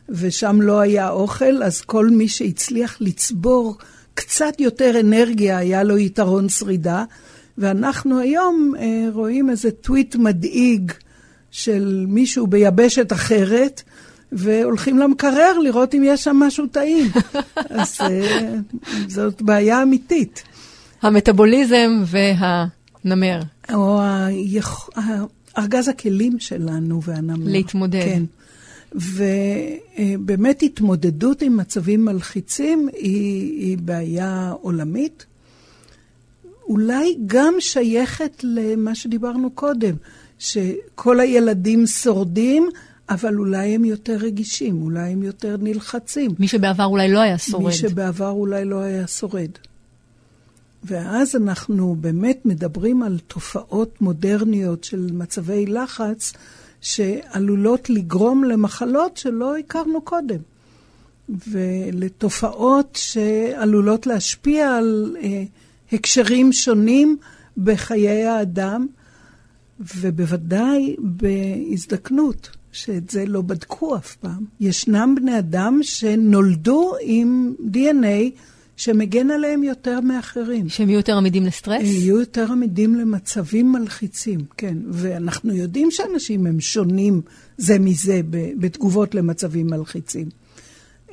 ושם 0.10 0.62
לא 0.62 0.80
היה 0.80 1.10
אוכל, 1.10 1.64
אז 1.64 1.82
כל 1.82 2.10
מי 2.10 2.28
שהצליח 2.28 2.98
לצבור 3.02 3.78
קצת 4.14 4.54
יותר 4.60 5.00
אנרגיה, 5.00 5.58
היה 5.58 5.84
לו 5.84 5.98
יתרון 5.98 6.50
שרידה. 6.50 7.04
ואנחנו 7.58 8.20
היום 8.20 8.74
אה, 8.80 9.08
רואים 9.14 9.50
איזה 9.50 9.72
טוויט 9.72 10.16
מדאיג 10.16 10.92
של 11.52 12.06
מישהו 12.08 12.48
ביבשת 12.48 13.14
אחרת, 13.14 13.82
והולכים 14.32 14.98
למקרר 14.98 15.60
לראות 15.60 15.96
אם 15.96 16.04
יש 16.06 16.24
שם 16.24 16.36
משהו 16.36 16.68
טעים. 16.68 17.08
אז 17.70 17.98
אה, 18.02 18.56
זאת 19.08 19.42
בעיה 19.42 19.84
אמיתית. 19.84 20.44
המטאבוליזם 21.02 22.04
והנמר. 22.06 23.42
או 23.74 24.02
היכ... 24.02 24.90
ארגז 25.58 25.88
הכלים 25.88 26.40
שלנו 26.40 27.04
והנמר. 27.04 27.52
להתמודד. 27.52 28.02
כן. 28.02 28.24
ובאמת 28.96 30.62
התמודדות 30.62 31.42
עם 31.42 31.58
מצבים 31.58 32.06
מלחיצים 32.06 32.90
היא, 32.94 33.60
היא 33.62 33.78
בעיה 33.78 34.54
עולמית. 34.62 35.26
אולי 36.68 37.18
גם 37.26 37.54
שייכת 37.60 38.44
למה 38.44 38.96
שדיברנו 38.96 39.52
קודם, 39.52 39.96
שכל 40.40 41.20
הילדים 41.20 41.88
שורדים, 41.88 42.70
אבל 43.10 43.38
אולי 43.38 43.76
הם 43.76 43.86
יותר 43.86 44.16
רגישים, 44.16 44.82
אולי 44.82 45.12
הם 45.12 45.24
יותר 45.24 45.56
נלחצים. 45.60 46.32
מי 46.40 46.48
שבעבר 46.48 46.86
אולי 46.86 47.12
לא 47.12 47.20
היה 47.20 47.38
שורד. 47.38 47.64
מי 47.64 47.72
שבעבר 47.74 48.30
אולי 48.30 48.66
לא 48.66 48.80
היה 48.80 49.08
שורד. 49.08 49.50
ואז 50.84 51.36
אנחנו 51.36 51.96
באמת 52.02 52.46
מדברים 52.46 53.04
על 53.04 53.20
תופעות 53.28 54.02
מודרניות 54.02 54.84
של 54.84 55.10
מצבי 55.14 55.66
לחץ, 55.66 56.34
שעלולות 56.82 57.90
לגרום 57.90 58.44
למחלות 58.44 59.18
שלא 59.18 59.58
הכרנו 59.58 60.02
קודם, 60.02 60.40
ולתופעות 61.50 63.00
שעלולות 63.02 64.08
להשפיע 64.08 64.76
על 64.76 65.18
אה, 65.24 65.44
הקשרים 65.92 66.54
שונים 66.54 67.18
בחיי 67.58 68.26
האדם, 68.26 68.88
ובוודאי 69.80 70.96
בהזדקנות, 71.00 72.50
שאת 72.72 73.10
זה 73.10 73.26
לא 73.26 73.42
בדקו 73.42 73.96
אף 73.96 74.16
פעם. 74.16 74.46
ישנם 74.60 75.16
בני 75.16 75.40
אדם 75.40 75.80
שנולדו 75.82 76.94
עם 77.02 77.54
DNA 77.72 78.40
שמגן 78.80 79.32
עליהם 79.32 79.64
יותר 79.64 80.00
מאחרים. 80.02 80.70
שהם 80.70 80.90
יהיו 80.90 80.98
יותר 81.00 81.18
עמידים 81.18 81.46
לסטרס? 81.46 81.82
יהיו 81.84 82.20
יותר 82.20 82.52
עמידים 82.52 82.96
למצבים 82.96 83.72
מלחיצים, 83.72 84.40
כן. 84.58 84.78
ואנחנו 84.90 85.54
יודעים 85.54 85.92
שאנשים 85.92 86.48
הם 86.48 86.60
שונים 86.60 87.22
זה 87.58 87.80
מזה 87.80 88.22
בתגובות 88.30 89.16
למצבים 89.16 89.68
מלחיצים. 89.68 90.30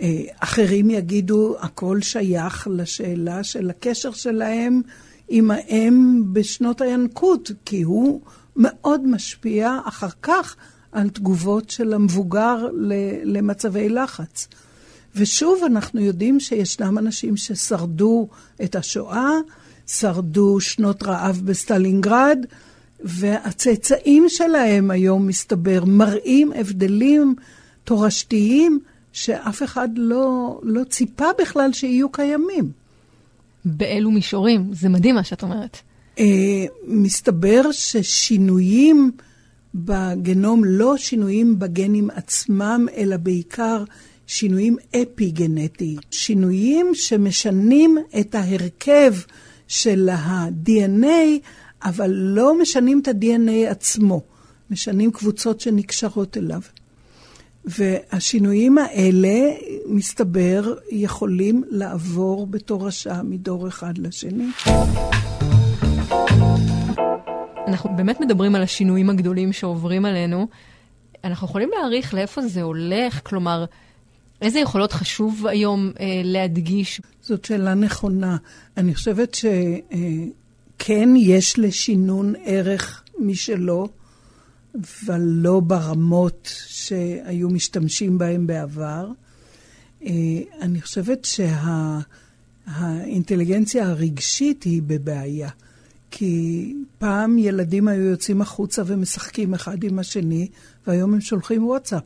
אה, 0.00 0.22
אחרים 0.40 0.90
יגידו, 0.90 1.56
הכל 1.60 2.00
שייך 2.00 2.68
לשאלה 2.70 3.44
של 3.44 3.70
הקשר 3.70 4.12
שלהם 4.12 4.80
עם 5.28 5.50
האם 5.50 6.22
בשנות 6.32 6.80
הינקות, 6.80 7.50
כי 7.64 7.82
הוא 7.82 8.20
מאוד 8.56 9.06
משפיע 9.06 9.78
אחר 9.84 10.10
כך 10.22 10.56
על 10.92 11.08
תגובות 11.08 11.70
של 11.70 11.92
המבוגר 11.92 12.66
למצבי 13.24 13.88
לחץ. 13.88 14.48
ושוב, 15.16 15.62
אנחנו 15.66 16.00
יודעים 16.00 16.40
שישנם 16.40 16.98
אנשים 16.98 17.36
ששרדו 17.36 18.28
את 18.64 18.76
השואה, 18.76 19.30
שרדו 19.86 20.60
שנות 20.60 21.02
רעב 21.02 21.42
בסטלינגרד, 21.44 22.38
והצאצאים 23.00 24.24
שלהם 24.28 24.90
היום, 24.90 25.26
מסתבר, 25.26 25.84
מראים 25.84 26.52
הבדלים 26.52 27.34
תורשתיים 27.84 28.80
שאף 29.12 29.62
אחד 29.62 29.88
לא, 29.96 30.60
לא 30.62 30.84
ציפה 30.84 31.26
בכלל 31.38 31.72
שיהיו 31.72 32.08
קיימים. 32.08 32.70
באילו 33.64 34.10
מישורים? 34.10 34.68
זה 34.72 34.88
מדהים 34.88 35.14
מה 35.14 35.24
שאת 35.24 35.42
אומרת. 35.42 35.78
Uh, 36.16 36.20
מסתבר 36.86 37.72
ששינויים 37.72 39.10
בגנום, 39.74 40.64
לא 40.64 40.96
שינויים 40.96 41.58
בגנים 41.58 42.10
עצמם, 42.10 42.86
אלא 42.96 43.16
בעיקר 43.16 43.84
שינויים 44.26 44.76
אפי-גנטיים. 44.90 45.98
שינויים 46.10 46.90
שמשנים 46.94 47.98
את 48.20 48.34
ההרכב 48.34 49.14
של 49.68 50.08
ה-DNA, 50.08 51.40
אבל 51.82 52.10
לא 52.10 52.60
משנים 52.60 53.00
את 53.00 53.08
ה-DNA 53.08 53.70
עצמו, 53.70 54.22
משנים 54.70 55.10
קבוצות 55.10 55.60
שנקשרות 55.60 56.36
אליו. 56.36 56.60
והשינויים 57.64 58.78
האלה, 58.78 59.54
מסתבר, 59.86 60.74
יכולים 60.90 61.64
לעבור 61.70 62.46
בתורשה 62.46 63.22
מדור 63.22 63.68
אחד 63.68 63.98
לשני. 63.98 64.46
אנחנו 67.66 67.90
באמת 67.96 68.20
מדברים 68.20 68.54
על 68.54 68.62
השינויים 68.62 69.10
הגדולים 69.10 69.52
שעוברים 69.52 70.04
עלינו. 70.04 70.46
אנחנו 71.24 71.46
יכולים 71.46 71.70
להעריך 71.78 72.14
לאיפה 72.14 72.42
זה 72.42 72.62
הולך? 72.62 73.20
כלומר, 73.22 73.64
איזה 74.42 74.58
יכולות 74.58 74.92
חשוב 74.92 75.46
היום 75.46 75.92
אה, 76.00 76.20
להדגיש? 76.24 77.00
זאת 77.22 77.44
שאלה 77.44 77.74
נכונה. 77.74 78.36
אני 78.76 78.94
חושבת 78.94 79.34
שכן 79.34 81.14
אה, 81.16 81.20
יש 81.20 81.58
לשינון 81.58 82.34
ערך 82.44 83.02
משלו, 83.18 83.88
אבל 84.74 85.20
לא 85.20 85.60
ברמות 85.60 86.50
שהיו 86.66 87.48
משתמשים 87.48 88.18
בהם 88.18 88.46
בעבר. 88.46 89.10
אה, 90.04 90.10
אני 90.60 90.82
חושבת 90.82 91.26
שהאינטליגנציה 92.66 93.84
שה, 93.84 93.90
הרגשית 93.90 94.62
היא 94.62 94.82
בבעיה. 94.86 95.48
כי 96.10 96.74
פעם 96.98 97.38
ילדים 97.38 97.88
היו 97.88 98.02
יוצאים 98.02 98.40
החוצה 98.40 98.82
ומשחקים 98.86 99.54
אחד 99.54 99.84
עם 99.84 99.98
השני, 99.98 100.48
והיום 100.86 101.14
הם 101.14 101.20
שולחים 101.20 101.66
וואטסאפ. 101.66 102.02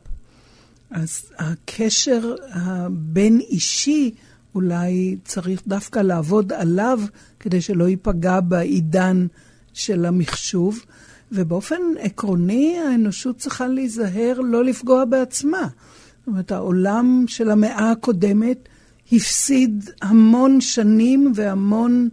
אז 0.91 1.31
הקשר 1.37 2.35
הבין-אישי, 2.53 4.11
אולי 4.55 5.17
צריך 5.25 5.61
דווקא 5.67 5.99
לעבוד 5.99 6.53
עליו 6.53 6.99
כדי 7.39 7.61
שלא 7.61 7.87
ייפגע 7.87 8.39
בעידן 8.39 9.27
של 9.73 10.05
המחשוב. 10.05 10.79
ובאופן 11.31 11.81
עקרוני, 11.99 12.77
האנושות 12.79 13.37
צריכה 13.37 13.67
להיזהר 13.67 14.39
לא 14.43 14.63
לפגוע 14.63 15.05
בעצמה. 15.05 15.67
זאת 16.19 16.27
אומרת, 16.27 16.51
העולם 16.51 17.25
של 17.27 17.51
המאה 17.51 17.91
הקודמת 17.91 18.69
הפסיד 19.11 19.89
המון 20.01 20.61
שנים 20.61 21.31
והמון 21.35 22.09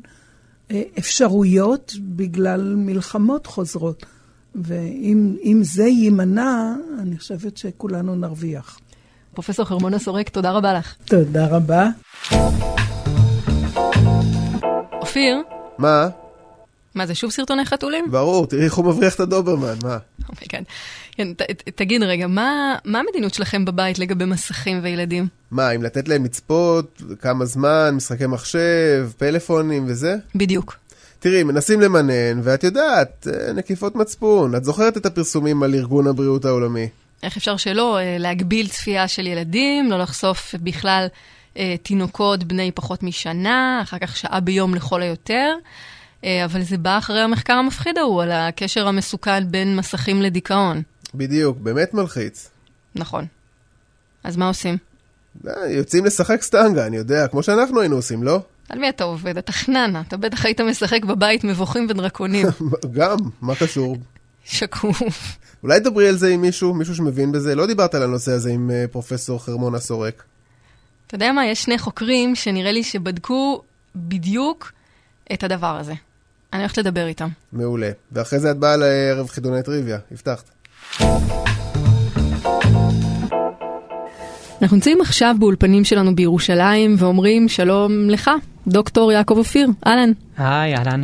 אה, 0.71 0.83
אפשרויות 0.99 1.95
בגלל 2.01 2.75
מלחמות 2.77 3.47
חוזרות. 3.47 4.07
ואם 4.55 5.59
זה 5.63 5.85
יימנע, 5.85 6.75
אני 6.99 7.19
חושבת 7.19 7.57
שכולנו 7.57 8.15
נרוויח. 8.15 8.79
פרופסור 9.35 9.65
חרמונה 9.65 9.99
סורק, 9.99 10.29
תודה 10.29 10.51
רבה 10.51 10.75
לך. 10.75 10.95
תודה 11.05 11.47
רבה. 11.47 11.89
אופיר? 14.93 15.43
מה? 15.79 16.09
מה 16.95 17.07
זה, 17.07 17.15
שוב 17.15 17.31
סרטוני 17.31 17.65
חתולים? 17.65 18.11
ברור, 18.11 18.47
תראי 18.47 18.65
איך 18.65 18.75
הוא 18.75 18.85
מבריח 18.85 19.15
את 19.15 19.21
הדוברמן, 19.21 19.75
מה? 19.83 19.99
Oh 20.29 20.38
my 20.38 20.47
god. 20.47 20.65
כן, 21.13 21.35
ת, 21.35 21.43
תגיד 21.75 22.03
רגע, 22.03 22.27
מה, 22.27 22.77
מה 22.85 22.99
המדיניות 22.99 23.35
שלכם 23.35 23.65
בבית 23.65 23.99
לגבי 23.99 24.25
מסכים 24.25 24.81
וילדים? 24.83 25.27
מה, 25.51 25.71
אם 25.71 25.83
לתת 25.83 26.09
להם 26.09 26.25
לצפות, 26.25 27.03
כמה 27.21 27.45
זמן, 27.45 27.95
משחקי 27.97 28.27
מחשב, 28.27 29.11
פלאפונים 29.19 29.85
וזה? 29.89 30.17
בדיוק. 30.35 30.77
תראי, 31.21 31.43
מנסים 31.43 31.81
למנן, 31.81 32.41
ואת 32.43 32.65
יודעת, 32.65 33.27
אה, 33.33 33.53
נקיפות 33.53 33.97
מצפון. 33.97 34.55
את 34.55 34.65
זוכרת 34.65 34.97
את 34.97 35.07
הפרסומים 35.07 35.63
על 35.63 35.75
ארגון 35.75 36.07
הבריאות 36.07 36.45
העולמי? 36.45 36.89
איך 37.23 37.37
אפשר 37.37 37.57
שלא? 37.57 37.99
אה, 37.99 38.17
להגביל 38.19 38.69
צפייה 38.69 39.09
של 39.09 39.27
ילדים, 39.27 39.91
לא 39.91 39.99
לחשוף 39.99 40.55
בכלל 40.63 41.07
אה, 41.57 41.75
תינוקות 41.83 42.45
בני 42.45 42.73
פחות 42.73 43.03
משנה, 43.03 43.81
אחר 43.83 43.99
כך 43.99 44.17
שעה 44.17 44.41
ביום 44.41 44.75
לכל 44.75 45.03
היותר. 45.03 45.55
אה, 46.25 46.45
אבל 46.45 46.63
זה 46.63 46.79
בא 46.79 46.99
אחרי 46.99 47.21
המחקר 47.21 47.53
המפחיד 47.53 47.99
ההוא 47.99 48.23
על 48.23 48.33
הקשר 48.33 48.89
המסוכן 48.89 49.51
בין 49.51 49.77
מסכים 49.77 50.23
לדיכאון. 50.23 50.83
בדיוק, 51.15 51.59
באמת 51.59 51.95
מלחיץ. 51.95 52.51
נכון. 52.95 53.27
אז 54.25 54.37
מה 54.37 54.49
עושים? 54.49 54.77
יוצאים 55.69 56.05
לשחק 56.05 56.43
סטנגה, 56.43 56.87
אני 56.87 56.97
יודע, 56.97 57.29
כמו 57.29 57.43
שאנחנו 57.43 57.81
היינו 57.81 57.97
עושים, 57.97 58.23
לא? 58.23 58.41
על 58.69 58.79
מי 58.79 58.89
אתה 58.89 59.05
עובד? 59.05 59.39
אתה 59.39 59.53
חננה. 59.53 60.03
אתה 60.09 60.17
בטח 60.17 60.45
היית 60.45 60.61
משחק 60.61 61.05
בבית 61.05 61.45
מבוכים 61.45 61.87
ודרקונים. 61.91 62.47
גם, 62.97 63.17
מה 63.41 63.55
קשור? 63.55 63.97
שקוף. 64.45 65.39
אולי 65.63 65.81
תדברי 65.81 66.09
על 66.09 66.17
זה 66.17 66.29
עם 66.29 66.41
מישהו, 66.41 66.75
מישהו 66.75 66.95
שמבין 66.95 67.33
בזה? 67.33 67.55
לא 67.55 67.67
דיברת 67.67 67.95
על 67.95 68.03
הנושא 68.03 68.33
הזה 68.33 68.51
עם 68.51 68.71
uh, 68.71 68.93
פרופסור 68.93 69.45
חרמונה 69.45 69.79
סורק. 69.79 70.23
אתה 71.07 71.15
יודע 71.15 71.33
מה? 71.33 71.47
יש 71.47 71.63
שני 71.63 71.79
חוקרים 71.79 72.35
שנראה 72.35 72.73
לי 72.73 72.83
שבדקו 72.83 73.63
בדיוק 73.97 74.73
את 75.33 75.43
הדבר 75.43 75.77
הזה. 75.77 75.95
אני 76.53 76.61
הולכת 76.61 76.79
לדבר 76.79 77.07
איתם. 77.07 77.29
מעולה. 77.53 77.91
ואחרי 78.13 78.39
זה 78.39 78.51
את 78.51 78.57
באה 78.57 78.77
לערב 78.77 79.29
חידוני 79.29 79.63
טריוויה, 79.63 79.99
הבטחת. 80.13 80.51
אנחנו 84.63 84.77
נמצאים 84.77 85.01
עכשיו 85.01 85.35
באולפנים 85.39 85.85
שלנו 85.85 86.17
בירושלים 86.17 86.95
ואומרים 86.99 87.49
שלום 87.49 88.11
לך, 88.11 88.31
דוקטור 88.69 89.13
יעקב 89.13 89.39
אופיר, 89.39 89.69
אהלן. 89.87 90.13
היי, 90.37 90.75
אהלן. 90.77 91.03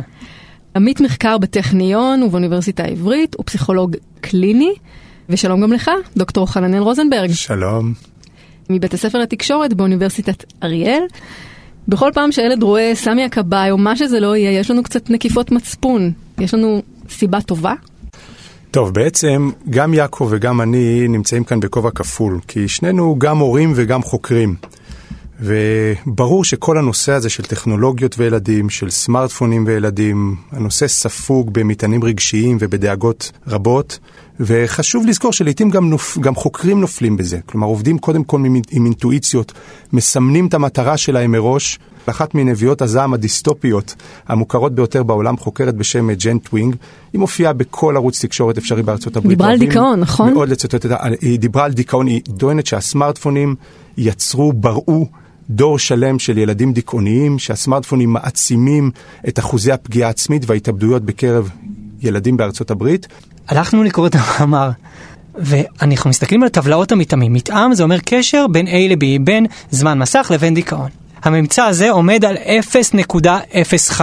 עמית 0.75 1.01
מחקר 1.01 1.37
בטכניון 1.37 2.23
ובאוניברסיטה 2.23 2.83
העברית, 2.83 3.35
הוא 3.35 3.45
פסיכולוג 3.45 3.95
קליני, 4.21 4.73
ושלום 5.29 5.61
גם 5.61 5.73
לך, 5.73 5.91
דוקטור 6.17 6.51
חננאל 6.51 6.81
רוזנברג. 6.81 7.31
שלום. 7.31 7.93
מבית 8.69 8.93
הספר 8.93 9.19
לתקשורת 9.19 9.73
באוניברסיטת 9.73 10.43
אריאל. 10.63 11.03
בכל 11.87 12.11
פעם 12.13 12.31
שהילד 12.31 12.63
רואה 12.63 12.91
סמי 12.95 13.23
הכבאי 13.23 13.71
או 13.71 13.77
מה 13.77 13.95
שזה 13.95 14.19
לא 14.19 14.35
יהיה, 14.35 14.59
יש 14.59 14.71
לנו 14.71 14.83
קצת 14.83 15.09
נקיפות 15.09 15.51
מצפון. 15.51 16.11
יש 16.39 16.53
לנו 16.53 16.81
סיבה 17.09 17.41
טובה? 17.41 17.73
טוב, 18.71 18.93
בעצם 18.93 19.49
גם 19.69 19.93
יעקב 19.93 20.27
וגם 20.31 20.61
אני 20.61 21.07
נמצאים 21.07 21.43
כאן 21.43 21.59
בכובע 21.59 21.91
כפול, 21.91 22.39
כי 22.47 22.67
שנינו 22.67 23.15
גם 23.19 23.37
הורים 23.37 23.73
וגם 23.75 24.03
חוקרים. 24.03 24.55
וברור 25.39 26.43
שכל 26.43 26.77
הנושא 26.77 27.11
הזה 27.11 27.29
של 27.29 27.43
טכנולוגיות 27.43 28.15
וילדים, 28.19 28.69
של 28.69 28.89
סמארטפונים 28.89 29.63
וילדים, 29.67 30.35
הנושא 30.51 30.87
ספוג 30.87 31.49
במטענים 31.53 32.03
רגשיים 32.03 32.57
ובדאגות 32.59 33.31
רבות, 33.47 33.99
וחשוב 34.39 35.05
לזכור 35.07 35.33
שלעיתים 35.33 35.69
גם, 35.69 35.89
נופ, 35.89 36.17
גם 36.17 36.35
חוקרים 36.35 36.81
נופלים 36.81 37.17
בזה. 37.17 37.39
כלומר, 37.45 37.67
עובדים 37.67 37.97
קודם 37.97 38.23
כל 38.23 38.41
עם 38.71 38.85
אינטואיציות, 38.85 39.53
מסמנים 39.93 40.47
את 40.47 40.53
המטרה 40.53 40.97
שלהם 40.97 41.31
מראש. 41.31 41.79
אחת 42.09 42.35
מנביאות 42.35 42.81
הזעם 42.81 43.13
הדיסטופיות 43.13 43.95
המוכרות 44.27 44.75
ביותר 44.75 45.03
בעולם, 45.03 45.37
חוקרת 45.37 45.75
בשם 45.75 46.11
ג'ן 46.11 46.37
טווינג, 46.37 46.75
היא 47.13 47.19
מופיעה 47.19 47.53
בכל 47.53 47.95
ערוץ 47.95 48.25
תקשורת 48.25 48.57
אפשרי 48.57 48.83
בארצות 48.83 49.15
הברית. 49.15 49.37
דיברה 49.37 49.51
על 49.51 49.59
דיכאון, 49.59 49.99
נכון? 49.99 50.33
מאוד 50.33 50.49
לצטט, 50.49 50.85
היא 51.21 51.39
דיברה 51.39 51.65
על 51.65 51.73
דיכאון, 51.73 52.07
היא 52.07 52.21
טוענת 52.37 52.65
שהסמארטפונים 52.65 53.55
יצרו, 53.97 54.53
בראו 54.53 55.07
דור 55.49 55.79
שלם 55.79 56.19
של 56.19 56.37
ילדים 56.37 56.73
דיכאוניים, 56.73 57.39
שהסמארטפונים 57.39 58.13
מעצימים 58.13 58.91
את 59.27 59.39
אחוזי 59.39 59.71
הפגיעה 59.71 60.07
העצמית 60.07 60.43
וההתאבדויות 60.47 61.03
בקרב 61.03 61.49
ילדים 62.01 62.37
בארצות 62.37 62.71
הברית. 62.71 63.07
הלכנו 63.47 63.83
לקרוא 63.83 64.07
את 64.07 64.15
המאמר, 64.15 64.69
ואנחנו 65.35 66.09
מסתכלים 66.09 66.43
על 66.43 66.49
טבלאות 66.49 66.91
המתאמים. 66.91 67.33
מתאם 67.33 67.73
זה 67.73 67.83
אומר 67.83 67.97
קשר 68.05 68.45
בין 68.51 68.67
A 68.67 68.71
ל-B, 68.89 69.23
בין 69.23 69.45
זמן 69.71 69.99
מסך 69.99 70.31
לבין 70.33 70.53
דיכאון. 70.53 70.89
הממצא 71.25 71.63
הזה 71.63 71.91
עומד 71.91 72.25
על 72.25 72.37
0.05. 72.37 74.01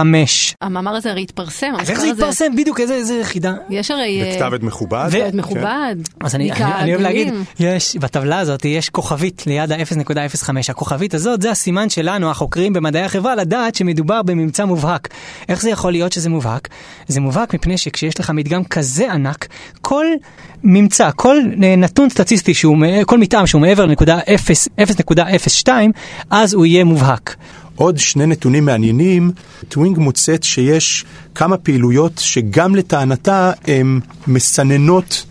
המאמר 0.61 0.95
הזה 0.95 1.11
הרי 1.11 1.21
התפרסם. 1.21 1.73
אז 1.79 1.89
איך 1.89 1.99
זה 1.99 2.05
הזה- 2.05 2.13
התפרסם? 2.13 2.55
בדיוק, 2.57 2.79
איזה 2.79 2.93
איזה 2.93 3.13
יחידה? 3.13 3.53
יש 3.69 3.91
הרי... 3.91 4.21
אה, 4.21 4.31
בכתב 4.35 4.53
עת 4.53 4.63
מכובד. 4.63 5.07
ו- 5.11 5.25
עת 5.27 5.33
מכובד. 5.33 5.95
אז 6.21 6.35
אני, 6.35 6.51
אני, 6.51 6.63
אני 6.73 6.91
אוהב 6.91 7.01
להגיד. 7.01 7.33
יש, 7.59 7.95
בטבלה 7.95 8.39
הזאת 8.39 8.65
יש 8.65 8.89
כוכבית 8.89 9.43
ליד 9.47 9.71
ה-0.05. 9.71 10.49
הכוכבית 10.69 11.13
הזאת 11.13 11.41
זה 11.41 11.51
הסימן 11.51 11.89
שלנו, 11.89 12.31
החוקרים 12.31 12.73
במדעי 12.73 13.03
החברה, 13.03 13.35
לדעת 13.35 13.75
שמדובר 13.75 14.21
בממצא 14.21 14.65
מובהק. 14.65 15.07
איך 15.49 15.61
זה 15.61 15.69
יכול 15.69 15.91
להיות 15.91 16.11
שזה 16.11 16.29
מובהק? 16.29 16.67
זה 17.07 17.21
מובהק 17.21 17.53
מפני 17.53 17.77
שכשיש 17.77 18.19
לך 18.19 18.29
מדגם 18.29 18.63
כזה 18.63 19.11
ענק, 19.11 19.47
כל 19.81 20.05
ממצא, 20.63 21.09
כל 21.15 21.37
אה, 21.63 21.75
נתון 21.75 22.09
סטטיסטי, 22.09 22.53
שהוא, 22.53 22.77
כל 23.05 23.17
מתאם 23.17 23.47
שהוא 23.47 23.61
מעבר 23.61 23.85
לנקודה 23.85 24.19
0 24.35 24.67
0.02, 25.67 25.69
אז 26.29 26.53
הוא 26.53 26.65
יהיה 26.65 26.83
מובהק. 26.83 27.12
עוד 27.75 27.97
שני 27.97 28.25
נתונים 28.25 28.65
מעניינים, 28.65 29.31
טווינג 29.69 29.97
מוצאת 29.97 30.43
שיש 30.43 31.05
כמה 31.35 31.57
פעילויות 31.57 32.11
שגם 32.17 32.75
לטענתה 32.75 33.51
הן 33.67 33.99
מסננות 34.27 35.25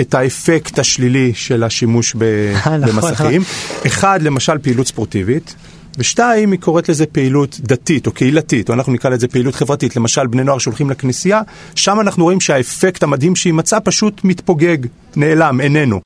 את 0.00 0.14
האפקט 0.14 0.78
השלילי 0.78 1.32
של 1.34 1.62
השימוש 1.62 2.14
ב- 2.18 2.52
נכון. 2.54 2.80
במסכים. 2.80 3.42
אחד, 3.86 4.22
למשל 4.22 4.58
פעילות 4.58 4.86
ספורטיבית. 4.86 5.54
ושתיים, 5.98 6.52
היא 6.52 6.60
קוראת 6.60 6.88
לזה 6.88 7.06
פעילות 7.06 7.60
דתית 7.60 8.06
או 8.06 8.12
קהילתית, 8.12 8.68
או 8.68 8.74
אנחנו 8.74 8.92
נקרא 8.92 9.10
לזה 9.10 9.28
פעילות 9.28 9.54
חברתית. 9.54 9.96
למשל, 9.96 10.26
בני 10.26 10.44
נוער 10.44 10.58
שהולכים 10.58 10.90
לכנסייה, 10.90 11.40
שם 11.74 12.00
אנחנו 12.00 12.24
רואים 12.24 12.40
שהאפקט 12.40 13.02
המדהים 13.02 13.36
שהיא 13.36 13.54
מצאה 13.54 13.80
פשוט 13.80 14.20
מתפוגג, 14.24 14.78
נעלם, 15.16 15.60
איננו. 15.60 16.00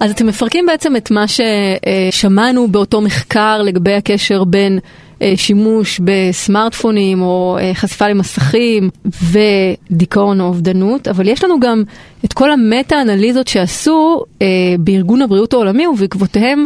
אז 0.00 0.10
אתם 0.10 0.26
מפרקים 0.26 0.66
בעצם 0.66 0.96
את 0.96 1.10
מה 1.10 1.24
ששמענו 1.28 2.68
באותו 2.68 3.00
מחקר 3.00 3.62
לגבי 3.62 3.92
הקשר 3.92 4.44
בין 4.44 4.78
אה, 5.22 5.32
שימוש 5.36 6.00
בסמארטפונים 6.04 7.22
או 7.22 7.58
אה, 7.60 7.74
חשיפה 7.74 8.08
למסכים 8.08 8.90
ודיכאון 9.30 10.40
או 10.40 10.46
אובדנות, 10.46 11.08
אבל 11.08 11.28
יש 11.28 11.44
לנו 11.44 11.60
גם 11.60 11.82
את 12.24 12.32
כל 12.32 12.50
המטה-אנליזות 12.50 13.48
שעשו 13.48 14.22
אה, 14.42 14.46
בארגון 14.78 15.22
הבריאות 15.22 15.52
העולמי 15.52 15.86
ובעקבותיהם 15.86 16.64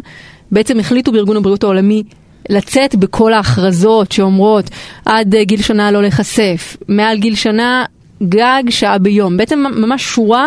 בעצם 0.52 0.80
החליטו 0.80 1.12
בארגון 1.12 1.36
הבריאות 1.36 1.64
העולמי 1.64 2.02
לצאת 2.48 2.94
בכל 2.94 3.32
ההכרזות 3.32 4.12
שאומרות 4.12 4.70
עד 5.04 5.34
גיל 5.42 5.62
שנה 5.62 5.90
לא 5.90 6.02
להיחשף, 6.02 6.76
מעל 6.88 7.18
גיל 7.18 7.34
שנה 7.34 7.84
גג 8.22 8.62
שעה 8.70 8.98
ביום. 8.98 9.36
בעצם 9.36 9.64
ממש 9.76 10.02
שורה 10.02 10.46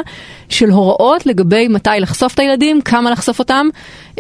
של 0.50 0.70
הוראות 0.70 1.26
לגבי 1.26 1.68
מתי 1.68 1.90
לחשוף 2.00 2.34
את 2.34 2.40
הילדים, 2.40 2.82
כמה 2.82 3.12
לחשוף 3.12 3.40
אותם 3.40 3.68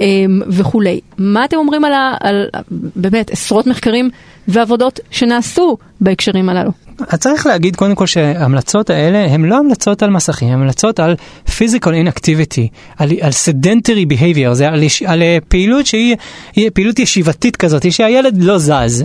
אה, 0.02 0.06
וכולי. 0.48 1.00
מה 1.18 1.46
אתם 1.46 1.58
אומרים 1.58 1.86
על, 1.86 1.94
ה, 1.94 2.16
על 2.20 2.48
באמת 2.96 3.32
עשרות 3.32 3.68
מחקרים 3.68 4.10
ועבודות 4.48 5.00
שנעשו 5.12 5.78
בהקשרים 6.02 6.50
הללו? 6.50 6.72
אז 7.08 7.20
צריך 7.20 7.46
להגיד 7.46 7.76
קודם 7.76 7.96
כל 7.96 8.08
שההמלצות 8.08 8.90
האלה 8.90 9.26
הן 9.26 9.46
לא 9.46 9.58
המלצות 9.58 10.04
על 10.04 10.10
מסכים, 10.10 10.48
הן 10.48 10.54
המלצות 10.54 11.00
על 11.00 11.16
physical 11.48 11.90
inactivity, 12.06 12.68
על, 12.98 13.10
על 13.22 13.32
sedentary 13.32 14.14
behavior, 14.14 14.54
זה 14.54 14.70
על, 14.70 14.84
על 15.06 15.24
פעילות 15.48 15.86
שהיא 15.86 16.16
היא 16.56 16.70
פעילות 16.74 17.00
ישיבתית 17.00 17.56
כזאת, 17.56 17.92
שהילד 17.92 18.44
לא 18.44 18.58
זז. 18.58 19.02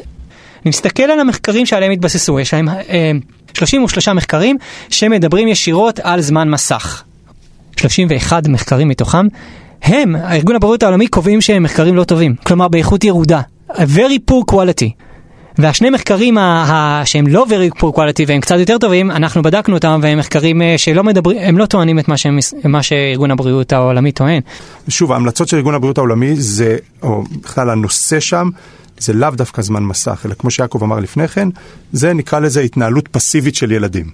אני 0.63 0.71
מסתכל 0.71 1.03
על 1.03 1.21
המחקרים 1.21 1.67
שעליהם 1.67 1.93
התבססו, 1.93 2.41
יש 2.41 2.55
להם 2.55 2.69
אה, 2.69 3.13
33 3.59 4.09
מחקרים 4.09 4.57
שמדברים 4.91 5.49
ישירות 5.49 6.01
על 6.03 6.21
זמן 6.21 6.51
מסך. 6.51 7.03
31 7.77 8.49
מחקרים 8.49 8.89
מתוכם, 8.89 9.27
הם, 9.83 10.17
הארגון 10.17 10.57
הבריאות 10.57 10.83
העולמי, 10.83 11.07
קובעים 11.09 11.41
שהם 11.41 11.63
מחקרים 11.63 11.95
לא 11.97 12.05
טובים, 12.05 12.35
כלומר 12.47 12.69
באיכות 12.69 13.05
ירודה, 13.05 13.41
a 13.71 13.75
very 13.75 14.31
poor 14.31 14.53
quality. 14.55 14.91
והשני 15.59 15.91
מחקרים 15.91 16.39
ה- 16.39 16.43
ה- 16.43 17.07
שהם 17.07 17.27
לא 17.27 17.47
very 17.49 17.79
poor 17.79 17.97
quality 17.97 18.25
והם 18.27 18.41
קצת 18.41 18.57
יותר 18.59 18.79
טובים, 18.79 19.11
אנחנו 19.11 19.43
בדקנו 19.43 19.75
אותם 19.75 20.01
והם 20.03 20.19
מחקרים 20.19 20.63
אה, 20.63 20.75
שלא 20.77 21.05
מדברים, 21.05 21.39
הם 21.41 21.59
לא 21.59 21.67
טוענים 21.67 21.99
את 21.99 22.09
מה, 22.09 22.17
שהם, 22.17 22.39
מה 22.65 22.83
שארגון 22.83 23.31
הבריאות 23.31 23.73
העולמי 23.73 24.13
טוען. 24.13 24.41
שוב, 24.89 25.13
ההמלצות 25.13 25.49
של 25.49 25.57
ארגון 25.57 25.75
הבריאות 25.75 25.99
העולמי 25.99 26.37
זה, 26.37 26.77
או 27.03 27.23
בכלל 27.43 27.71
הנושא 27.71 28.21
שם, 28.21 28.49
זה 28.99 29.13
לאו 29.13 29.31
דווקא 29.31 29.63
זמן 29.63 29.83
מסך, 29.83 30.23
אלא 30.27 30.35
כמו 30.35 30.51
שיעקב 30.51 30.83
אמר 30.83 30.99
לפני 31.01 31.29
כן, 31.29 31.49
זה 31.93 32.13
נקרא 32.13 32.39
לזה 32.39 32.61
התנהלות 32.61 33.09
פסיבית 33.09 33.55
של 33.55 33.73
ילדים. 33.73 34.11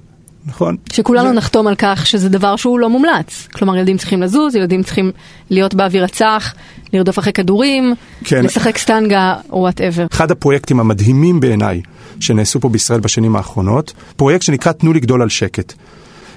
נכון? 0.46 0.76
שכולנו 0.92 1.32
נחתום 1.32 1.66
על 1.66 1.74
כך 1.78 2.06
שזה 2.06 2.28
דבר 2.28 2.56
שהוא 2.56 2.78
לא 2.78 2.90
מומלץ. 2.90 3.48
כלומר, 3.52 3.76
ילדים 3.76 3.96
צריכים 3.96 4.22
לזוז, 4.22 4.56
ילדים 4.56 4.82
צריכים 4.82 5.12
להיות 5.50 5.74
באוויר 5.74 6.04
הצח, 6.04 6.54
לרדוף 6.92 7.18
אחרי 7.18 7.32
כדורים, 7.32 7.94
כן. 8.24 8.44
לשחק 8.44 8.78
סטנגה 8.78 9.34
או 9.50 9.58
whatever. 9.58 10.06
אחד 10.12 10.30
הפרויקטים 10.30 10.80
המדהימים 10.80 11.40
בעיניי 11.40 11.80
שנעשו 12.20 12.60
פה 12.60 12.68
בישראל 12.68 13.00
בשנים 13.00 13.36
האחרונות, 13.36 13.92
פרויקט 14.16 14.42
שנקרא 14.42 14.72
תנו 14.72 14.92
לגדול 14.92 15.22
על 15.22 15.28
שקט. 15.28 15.72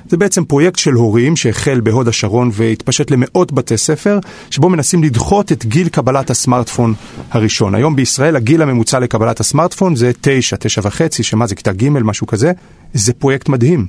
זה 0.10 0.18
בעצם 0.18 0.46
פרויקט 0.46 0.80
של 0.80 0.94
הורים 0.94 1.36
שהחל 1.36 1.80
בהוד 1.80 2.08
השרון 2.08 2.50
והתפשט 2.54 3.12
למאות 3.12 3.52
בתי 3.52 3.78
ספר, 3.78 4.20
שבו 4.50 4.70
מנסים 4.70 5.04
לדחות 5.04 5.52
את 5.52 5.66
גיל 5.66 5.90
קבלת 5.90 6.30
הסמארטפון 6.30 6.94
הראשון. 7.32 7.76
היום 7.76 7.96
בישראל 7.96 8.36
הגיל 8.36 8.62
הממוצע 8.62 9.00
לקבלת 9.00 9.40
הסמארטפון 9.40 9.96
זה 9.96 10.12
תשע, 10.22 10.56
תשע 10.60 10.82
וחצי, 10.84 11.24
שמה 11.24 11.48
זה 11.48 11.56
כיתה 11.56 11.74
ג', 11.74 11.90
משהו 11.90 12.28
כזה. 12.28 12.52
זה 12.94 13.14
פרויקט 13.14 13.50
מדהים. 13.50 13.86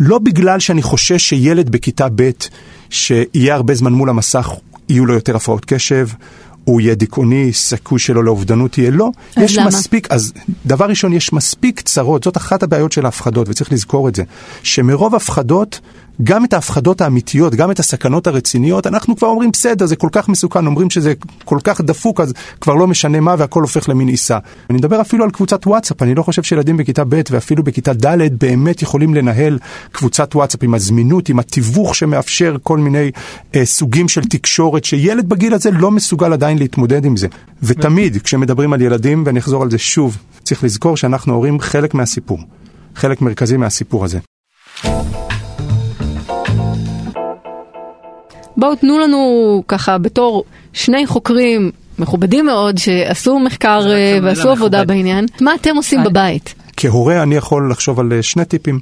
לא 0.00 0.18
בגלל 0.18 0.60
שאני 0.60 0.82
חושש 0.82 1.28
שילד 1.28 1.70
בכיתה 1.70 2.06
ב' 2.14 2.30
שיהיה 2.90 3.54
הרבה 3.54 3.74
זמן 3.74 3.92
מול 3.92 4.08
המסך, 4.08 4.50
יהיו 4.88 5.06
לו 5.06 5.14
יותר 5.14 5.36
הפרעות 5.36 5.64
קשב, 5.64 6.08
הוא 6.64 6.80
יהיה 6.80 6.94
דיכאוני, 6.94 7.52
סיכוי 7.52 7.98
שלו 7.98 8.22
לאובדנות 8.22 8.78
יהיה 8.78 8.90
לא. 8.90 9.10
אז 9.36 9.42
יש 9.42 9.58
למה? 9.58 9.66
מספיק, 9.66 10.12
אז 10.12 10.32
דבר 10.66 10.84
ראשון, 10.84 11.12
יש 11.12 11.32
מספיק 11.32 11.80
צרות, 11.80 12.24
זאת 12.24 12.36
אחת 12.36 12.62
הבעיות 12.62 12.92
של 12.92 13.04
ההפחדות, 13.04 13.48
וצריך 13.48 13.72
לזכור 13.72 14.08
את 14.08 14.14
זה, 14.14 14.22
שמרוב 14.62 15.14
הפחדות, 15.14 15.80
גם 16.24 16.44
את 16.44 16.52
ההפחדות 16.52 17.00
האמיתיות, 17.00 17.54
גם 17.54 17.70
את 17.70 17.78
הסכנות 17.78 18.26
הרציניות, 18.26 18.86
אנחנו 18.86 19.16
כבר 19.16 19.28
אומרים, 19.28 19.50
בסדר, 19.50 19.86
זה 19.86 19.96
כל 19.96 20.08
כך 20.12 20.28
מסוכן, 20.28 20.66
אומרים 20.66 20.90
שזה 20.90 21.12
כל 21.44 21.58
כך 21.64 21.80
דפוק, 21.80 22.20
אז 22.20 22.32
כבר 22.60 22.74
לא 22.74 22.86
משנה 22.86 23.20
מה, 23.20 23.34
והכל 23.38 23.62
הופך 23.62 23.88
למין 23.88 24.08
עיסה. 24.08 24.38
אני 24.70 24.78
מדבר 24.78 25.00
אפילו 25.00 25.24
על 25.24 25.30
קבוצת 25.30 25.66
וואטסאפ, 25.66 26.02
אני 26.02 26.14
לא 26.14 26.22
חושב 26.22 26.42
שילדים 26.42 26.76
בכיתה 26.76 27.04
ב' 27.04 27.20
ואפילו 27.30 27.62
בכיתה 27.62 27.92
ד' 27.92 28.38
באמת 28.38 28.82
יכולים 28.82 29.14
לנהל 29.14 29.58
קבוצת 29.92 30.34
וואטסאפ 30.34 30.62
עם 30.62 30.74
הזמינות, 30.74 31.28
עם 31.28 31.38
התיווך 31.38 31.94
שמאפשר 31.94 32.56
כל 32.62 32.78
מיני 32.78 33.10
אה, 33.54 33.64
סוגים 33.64 34.08
של 34.08 34.24
תקשורת, 34.24 34.84
שילד 34.84 35.28
בגיל 35.28 35.54
הזה 35.54 35.70
לא 35.70 35.90
מסוגל 35.90 36.32
עדיין 36.32 36.58
להתמודד 36.58 37.04
עם 37.04 37.16
זה. 37.16 37.28
ותמיד, 37.62 38.22
כשמדברים 38.22 38.72
על 38.72 38.82
ילדים, 38.82 39.22
ואני 39.26 39.38
אחזור 39.38 39.62
על 39.62 39.70
זה 39.70 39.78
שוב, 39.78 40.16
צריך 40.42 40.64
לזכור 40.64 40.96
שאנחנו 40.96 41.32
ההורים 41.32 41.60
חלק 41.60 41.94
מהסיפור, 41.94 42.38
חלק 42.94 43.22
מרכזי 43.22 43.56
מהסיפור 43.56 44.04
הזה. 44.04 44.31
בואו 48.56 48.74
תנו 48.76 48.98
לנו 48.98 49.18
ככה 49.68 49.98
בתור 49.98 50.44
שני 50.72 51.06
חוקרים 51.06 51.70
מכובדים 51.98 52.46
מאוד 52.46 52.78
שעשו 52.78 53.38
מחקר 53.38 53.80
אה, 53.90 54.18
ועשו 54.22 54.50
עבודה 54.50 54.78
מכובד. 54.78 54.88
בעניין, 54.88 55.26
מה 55.40 55.54
אתם 55.54 55.76
עושים 55.76 56.00
אני- 56.00 56.08
בבית? 56.08 56.54
כהורה 56.76 57.22
אני 57.22 57.34
יכול 57.34 57.70
לחשוב 57.70 58.00
על 58.00 58.12
אה, 58.12 58.22
שני 58.22 58.44
טיפים. 58.44 58.80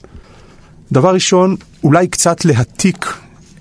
דבר 0.93 1.15
ראשון, 1.15 1.57
אולי 1.85 2.09
קצת 2.09 2.45
להעתיק 2.45 3.07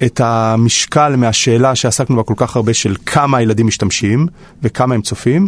את 0.06 0.22
המשקל 0.24 1.16
מהשאלה 1.16 1.76
שעסקנו 1.76 2.16
בה 2.16 2.24
כל 2.24 2.34
כך 2.38 2.56
הרבה 2.56 2.74
של 2.74 2.96
כמה 3.06 3.38
הילדים 3.38 3.68
משתמשים 3.68 4.28
וכמה 4.64 4.96
הם 4.96 5.02
צופים, 5.02 5.48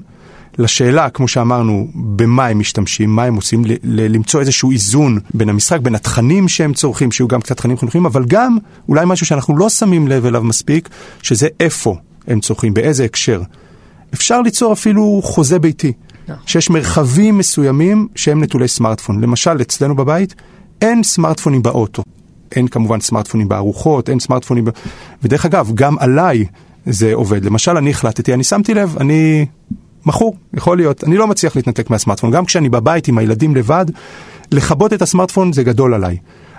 לשאלה, 0.58 1.10
כמו 1.10 1.28
שאמרנו, 1.28 1.88
במה 1.96 2.48
הם 2.48 2.60
משתמשים, 2.60 3.16
מה 3.16 3.24
הם 3.24 3.36
עושים, 3.36 3.66
ל- 3.66 3.72
ל- 3.84 4.16
למצוא 4.16 4.40
איזשהו 4.40 4.72
איזון 4.72 5.20
בין 5.34 5.50
המשחק, 5.50 5.80
בין 5.80 5.96
התכנים 5.96 6.48
שהם 6.48 6.74
צורכים, 6.74 7.12
שיהיו 7.12 7.28
גם 7.28 7.42
קצת 7.42 7.58
תכנים 7.58 7.78
חינוכיים, 7.78 8.06
אבל 8.06 8.26
גם 8.28 8.58
אולי 8.90 9.06
משהו 9.06 9.26
שאנחנו 9.26 9.58
לא 9.58 9.70
שמים 9.70 10.08
לב 10.08 10.26
אליו 10.26 10.44
מספיק, 10.44 10.90
שזה 11.22 11.48
איפה 11.60 11.96
הם 12.28 12.40
צורכים, 12.40 12.74
באיזה 12.74 13.06
הקשר. 13.06 13.42
אפשר 14.14 14.42
ליצור 14.42 14.74
אפילו 14.74 15.22
חוזה 15.24 15.60
ביתי, 15.60 15.94
שיש 16.46 16.70
מרחבים 16.70 17.38
מסוימים 17.38 18.08
שהם 18.16 18.44
נטולי 18.44 18.68
סמארטפון. 18.68 19.22
למשל, 19.22 19.62
אצלנו 19.62 19.96
בבית 19.96 20.36
אין 20.82 21.04
סמארטפונים 21.04 21.62
באוטו. 21.64 22.04
אין 22.56 22.68
כמובן 22.68 23.02
סמארטפונים 23.02 23.50
בארוחות, 23.50 24.10
אין 24.10 24.20
סמארטפונים... 24.20 24.66
ב... 24.66 24.70
ודרך 25.24 25.46
אגב, 25.46 25.72
גם 25.76 25.98
עליי 26.00 26.46
זה 26.86 27.14
עובד. 27.14 27.46
למשל, 27.46 27.78
אני 27.78 27.90
החלטתי, 27.90 28.34
אני 28.34 28.44
שמתי 28.44 28.74
לב, 28.74 28.96
אני 29.00 29.46
מכור, 30.06 30.36
יכול 30.54 30.78
להיות. 30.78 31.04
אני 31.04 31.18
לא 31.18 31.28
מצליח 31.28 31.56
להתנתק 31.56 31.90
מהסמארטפון. 31.90 32.32
גם 32.32 32.46
כשאני 32.46 32.70
בבית 32.70 33.08
עם 33.08 33.18
הילדים 33.18 33.56
לבד, 33.56 33.86
לכבות 34.52 34.94
את 34.94 35.02
הסמארטפון 35.02 35.54
זה 35.54 35.64
גדול 35.64 35.94
עליי. 35.94 36.18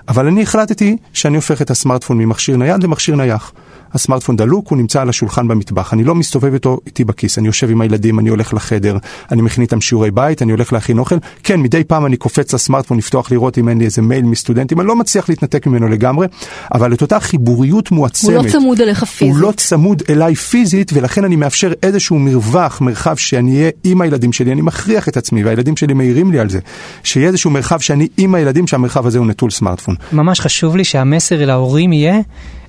אבל 0.08 0.26
אני 0.26 0.42
החלטתי 0.42 0.96
שאני 1.12 1.36
הופך 1.36 1.62
את 1.62 1.70
הסמארטפון 1.70 2.18
ממכשיר 2.18 2.56
נייד 2.56 2.82
למכשיר 2.82 3.16
נייח. 3.16 3.52
הסמארטפון 3.94 4.36
דלוק, 4.36 4.68
הוא 4.68 4.78
נמצא 4.78 5.02
על 5.02 5.08
השולחן 5.08 5.48
במטבח, 5.48 5.92
אני 5.92 6.04
לא 6.04 6.14
מסתובב 6.14 6.52
איתו 6.52 6.78
איתי 6.86 7.04
בכיס, 7.04 7.38
אני 7.38 7.46
יושב 7.46 7.70
עם 7.70 7.80
הילדים, 7.80 8.18
אני 8.18 8.28
הולך 8.28 8.54
לחדר, 8.54 8.96
אני 9.30 9.42
מכין 9.42 9.62
איתם 9.62 9.80
שיעורי 9.80 10.10
בית, 10.10 10.42
אני 10.42 10.52
הולך 10.52 10.72
להכין 10.72 10.98
אוכל, 10.98 11.16
כן, 11.42 11.60
מדי 11.60 11.84
פעם 11.84 12.06
אני 12.06 12.16
קופץ 12.16 12.54
לסמארטפון 12.54 12.98
לפתוח 12.98 13.32
לראות 13.32 13.58
אם 13.58 13.68
אין 13.68 13.78
לי 13.78 13.84
איזה 13.84 14.02
מייל 14.02 14.24
מסטודנטים, 14.24 14.80
אני 14.80 14.88
לא 14.88 14.96
מצליח 14.96 15.28
להתנתק 15.28 15.66
ממנו 15.66 15.88
לגמרי, 15.88 16.26
אבל 16.74 16.92
את 16.92 17.02
אותה 17.02 17.20
חיבוריות 17.20 17.90
מועצמת. 17.90 18.36
הוא 18.36 18.44
לא 18.44 18.50
צמוד 18.50 18.80
אליך 18.80 19.04
פיזית. 19.04 19.34
הוא 19.34 19.42
לא 19.42 19.52
צמוד 19.56 20.02
אליי 20.10 20.34
פיזית, 20.34 20.90
ולכן 20.94 21.24
אני 21.24 21.36
מאפשר 21.36 21.72
איזשהו 21.82 22.18
מרווח, 22.18 22.80
מרחב 22.80 23.16
שאני 23.16 23.56
אהיה 23.56 23.70
עם 23.84 24.00
הילדים 24.00 24.32
שלי, 24.32 24.52
אני 24.52 24.62
מכריח 24.62 25.08
את 25.08 25.16
עצמי, 25.16 25.44
והילדים 25.44 25.76
שלי 25.76 25.94
מעירים 25.94 26.32
לי 26.32 26.38
על 26.38 26.50
זה, 26.50 26.58
שיהיה 27.02 27.28
איזשהו 27.28 27.50
מרחב 27.50 27.80
שאני 27.80 28.08
עם 28.16 28.34
הילדים, 28.34 28.66
שהמרחב 28.66 29.06
הזה 29.06 29.18
הוא 29.18 29.26
נטול 29.26 29.50
סמארטפון. 29.50 29.94
ממש 30.12 30.40
חשוב 30.40 30.76
לי 30.76 30.84
שהמסר 30.84 31.44
להורים 31.44 31.92
יהיה 31.92 32.20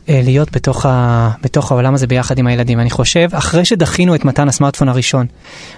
להיות 0.08 0.52
בתוך, 0.52 0.86
ה, 0.86 1.30
בתוך 1.44 1.72
העולם 1.72 1.94
הזה 1.94 2.08
ביחד 2.08 2.38
עם 2.38 2.48
הילדים. 2.48 2.80
אני 2.80 2.89
חושב, 2.89 3.30
אחרי 3.32 3.66
שדחינו 3.66 4.16
את 4.16 4.26
מתן 4.26 4.48
הסמארטפון 4.48 4.89
הראשון, 4.89 5.26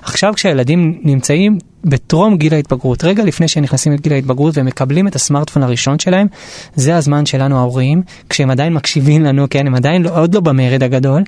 עכשיו 0.01 0.33
כשהילדים 0.35 0.99
נמצאים 1.03 1.57
בטרום 1.85 2.38
גיל 2.38 2.53
ההתבגרות, 2.53 3.03
רגע 3.03 3.23
לפני 3.23 3.47
שהם 3.47 3.63
נכנסים 3.63 3.93
לגיל 3.93 4.13
ההתבגרות 4.13 4.57
ומקבלים 4.57 5.07
את 5.07 5.15
הסמארטפון 5.15 5.63
הראשון 5.63 5.99
שלהם, 5.99 6.27
זה 6.75 6.95
הזמן 6.95 7.25
שלנו 7.25 7.57
ההורים, 7.57 8.01
כשהם 8.29 8.49
עדיין 8.49 8.73
מקשיבים 8.73 9.21
לנו, 9.21 9.45
כן, 9.49 9.67
הם 9.67 9.75
עדיין 9.75 10.03
לא, 10.03 10.19
עוד 10.21 10.35
לא 10.35 10.41
במרד 10.41 10.83
הגדול. 10.83 11.23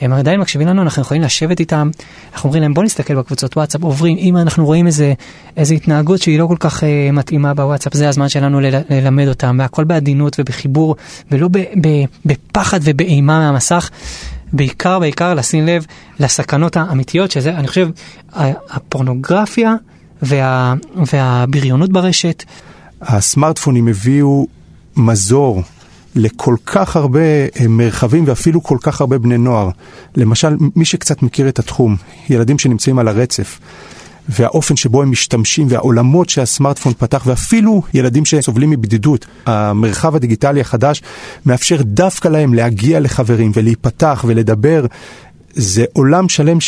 הם 0.00 0.12
עדיין 0.12 0.40
מקשיבים 0.40 0.68
לנו, 0.68 0.82
אנחנו 0.82 1.02
יכולים 1.02 1.22
לשבת 1.22 1.60
איתם, 1.60 1.90
אנחנו 2.32 2.46
אומרים 2.48 2.62
להם 2.62 2.74
בוא 2.74 2.84
נסתכל 2.84 3.14
בקבוצות 3.14 3.56
וואטסאפ, 3.56 3.82
עוברים, 3.82 4.16
אם 4.16 4.36
אנחנו 4.36 4.66
רואים 4.66 4.86
איזה, 4.86 5.14
איזה 5.56 5.74
התנהגות 5.74 6.22
שהיא 6.22 6.38
לא 6.38 6.46
כל 6.46 6.56
כך 6.60 6.82
uh, 6.82 6.86
מתאימה 7.12 7.54
בוואטסאפ, 7.54 7.94
זה 7.94 8.08
הזמן 8.08 8.28
שלנו 8.28 8.60
ל- 8.60 8.80
ללמד 8.90 9.28
אותם, 9.28 9.56
והכל 9.60 9.84
בעדינות 9.84 10.36
ובחיבור, 10.38 10.96
ולא 11.30 11.48
ב- 11.48 11.58
ב- 11.58 12.04
בפחד 12.24 12.80
ובאימה 12.82 13.38
מהמסך. 13.38 13.90
בעיקר, 14.52 14.98
בעיקר 14.98 15.34
לשים 15.34 15.66
לב 15.66 15.86
לסכנות 16.20 16.76
האמיתיות, 16.76 17.30
שזה, 17.30 17.50
אני 17.50 17.68
חושב, 17.68 17.88
הפורנוגרפיה 18.70 19.74
וה, 20.22 20.74
והבריונות 21.12 21.92
ברשת. 21.92 22.44
הסמארטפונים 23.02 23.88
הביאו 23.88 24.46
מזור 24.96 25.62
לכל 26.16 26.56
כך 26.66 26.96
הרבה 26.96 27.20
אה, 27.20 27.68
מרחבים 27.68 28.24
ואפילו 28.26 28.62
כל 28.62 28.78
כך 28.80 29.00
הרבה 29.00 29.18
בני 29.18 29.38
נוער. 29.38 29.70
למשל, 30.16 30.56
מי 30.76 30.84
שקצת 30.84 31.22
מכיר 31.22 31.48
את 31.48 31.58
התחום, 31.58 31.96
ילדים 32.30 32.58
שנמצאים 32.58 32.98
על 32.98 33.08
הרצף. 33.08 33.58
והאופן 34.28 34.76
שבו 34.76 35.02
הם 35.02 35.10
משתמשים 35.10 35.66
והעולמות 35.70 36.28
שהסמארטפון 36.28 36.92
פתח 36.98 37.22
ואפילו 37.26 37.82
ילדים 37.94 38.24
שסובלים 38.24 38.70
מבדידות. 38.70 39.26
המרחב 39.46 40.16
הדיגיטלי 40.16 40.60
החדש 40.60 41.02
מאפשר 41.46 41.82
דווקא 41.82 42.28
להם 42.28 42.54
להגיע 42.54 43.00
לחברים 43.00 43.52
ולהיפתח 43.54 44.24
ולדבר 44.28 44.86
זה 45.52 45.84
עולם 45.92 46.28
שלם 46.28 46.60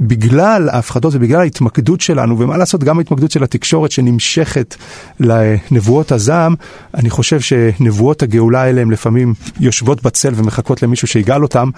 שבגלל 0.00 0.68
ההפחדות 0.68 1.14
ובגלל 1.14 1.40
ההתמקדות 1.40 2.00
שלנו, 2.00 2.38
ומה 2.38 2.56
לעשות, 2.56 2.84
גם 2.84 2.98
ההתמקדות 2.98 3.30
של 3.30 3.44
התקשורת 3.44 3.90
שנמשכת 3.90 4.76
לנבואות 5.20 6.12
הזעם, 6.12 6.54
אני 6.94 7.10
חושב 7.10 7.40
שנבואות 7.40 8.22
הגאולה 8.22 8.62
האלה 8.62 8.80
הן 8.80 8.90
לפעמים 8.90 9.34
יושבות 9.60 10.02
בצל 10.02 10.32
ומחכות 10.36 10.82
למישהו 10.82 11.08
שיגאל 11.08 11.42
אותם, 11.42 11.70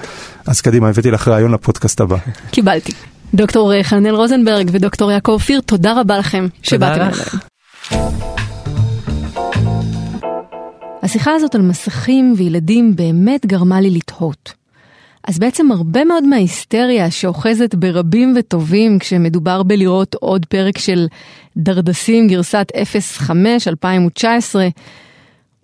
אז 0.47 0.61
קדימה, 0.61 0.89
הבאתי 0.89 1.11
לך 1.11 1.29
רעיון 1.29 1.53
לפודקאסט 1.53 2.01
הבא. 2.01 2.17
קיבלתי. 2.51 2.93
דוקטור 3.35 3.83
חנל 3.83 4.15
רוזנברג 4.15 4.71
ודוקטור 4.73 5.13
יעקב 5.13 5.33
אופיר, 5.33 5.61
תודה 5.61 6.01
רבה 6.01 6.19
לכם 6.19 6.47
שבאתם 6.63 7.01
אליהם. 7.01 7.13
השיחה 11.03 11.33
הזאת 11.35 11.55
על 11.55 11.63
מסכים 11.63 12.35
וילדים 12.37 12.97
באמת 12.97 13.47
גרמה 13.47 13.81
לי 13.81 13.91
לתהות. 13.91 14.64
אז 15.29 15.39
בעצם 15.39 15.73
הרבה 15.73 16.05
מאוד 16.05 16.25
מההיסטריה 16.25 17.11
שאוחזת 17.11 17.75
ברבים 17.75 18.35
וטובים 18.37 18.99
כשמדובר 18.99 19.63
בלראות 19.63 20.15
עוד 20.15 20.47
פרק 20.47 20.79
של 20.79 21.07
דרדסים 21.57 22.29
גרסת 22.29 22.73
05 22.85 23.69
2019, 23.69 24.69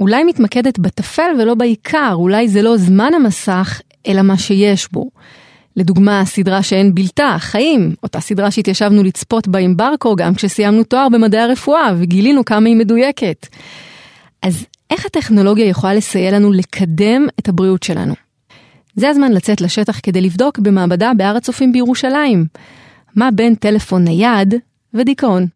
אולי 0.01 0.25
מתמקדת 0.25 0.79
בטפל 0.79 1.31
ולא 1.39 1.55
בעיקר, 1.55 2.13
אולי 2.13 2.49
זה 2.49 2.63
לא 2.63 2.77
זמן 2.77 3.15
המסך, 3.15 3.81
אלא 4.09 4.23
מה 4.23 4.39
שיש 4.39 4.93
בו. 4.93 5.11
לדוגמה, 5.77 6.23
סדרה 6.25 6.63
שאין 6.63 6.95
בלתה, 6.95 7.37
חיים, 7.39 7.95
אותה 8.03 8.21
סדרה 8.21 8.51
שהתיישבנו 8.51 9.03
לצפות 9.03 9.49
בה 9.49 9.59
עם 9.59 9.77
ברקו 9.77 10.17
גם 10.17 10.35
כשסיימנו 10.35 10.85
תואר 10.85 11.09
במדעי 11.09 11.41
הרפואה 11.41 11.95
וגילינו 11.99 12.45
כמה 12.45 12.69
היא 12.69 12.77
מדויקת. 12.77 13.47
אז 14.43 14.67
איך 14.91 15.07
הטכנולוגיה 15.07 15.69
יכולה 15.69 15.95
לסייע 15.95 16.31
לנו 16.31 16.53
לקדם 16.53 17.27
את 17.41 17.49
הבריאות 17.49 17.83
שלנו? 17.83 18.30
זה 19.01 19.09
הזמן 19.09 19.33
לצאת 19.33 19.61
לשטח 19.61 20.01
כדי 20.03 20.21
לבדוק 20.21 20.59
במעבדה 20.59 21.13
בהר 21.17 21.37
הצופים 21.37 21.73
בירושלים. 21.73 22.47
מה 23.17 23.31
בין 23.31 23.55
טלפון 23.55 24.05
נייד 24.05 24.55
ודיכאון. 24.95 25.47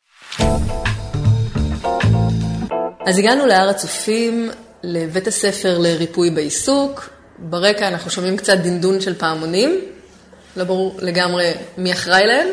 אז 3.07 3.19
הגענו 3.19 3.47
להר 3.47 3.69
הצופים, 3.69 4.51
לבית 4.83 5.27
הספר 5.27 5.79
לריפוי 5.79 6.31
בעיסוק. 6.31 7.11
ברקע 7.39 7.89
אנחנו 7.89 8.11
שומעים 8.11 8.37
קצת 8.37 8.59
דינדון 8.59 9.01
של 9.01 9.15
פעמונים. 9.15 9.81
לא 10.57 10.65
ברור 10.65 10.99
לגמרי 11.03 11.51
מי 11.79 11.93
אחראי 11.93 12.27
להם. 12.27 12.49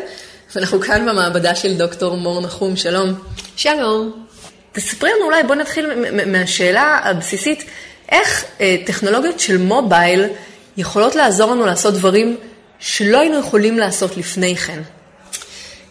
ואנחנו 0.54 0.80
כאן 0.80 1.06
במעבדה 1.06 1.54
של 1.54 1.78
דוקטור 1.78 2.16
מור 2.16 2.40
נחום, 2.40 2.76
שלום. 2.76 3.14
שלום. 3.56 4.26
תספרי 4.72 5.10
לנו 5.16 5.24
אולי, 5.24 5.42
בוא 5.42 5.54
נתחיל 5.54 5.86
מהשאלה 6.26 6.98
הבסיסית, 7.04 7.64
איך 8.08 8.44
אה, 8.60 8.76
טכנולוגיות 8.86 9.40
של 9.40 9.58
מובייל 9.58 10.24
יכולות 10.76 11.14
לעזור 11.14 11.50
לנו 11.50 11.66
לעשות 11.66 11.94
דברים 11.94 12.36
שלא 12.78 13.20
היינו 13.20 13.38
יכולים 13.38 13.78
לעשות 13.78 14.16
לפני 14.16 14.56
כן. 14.56 14.82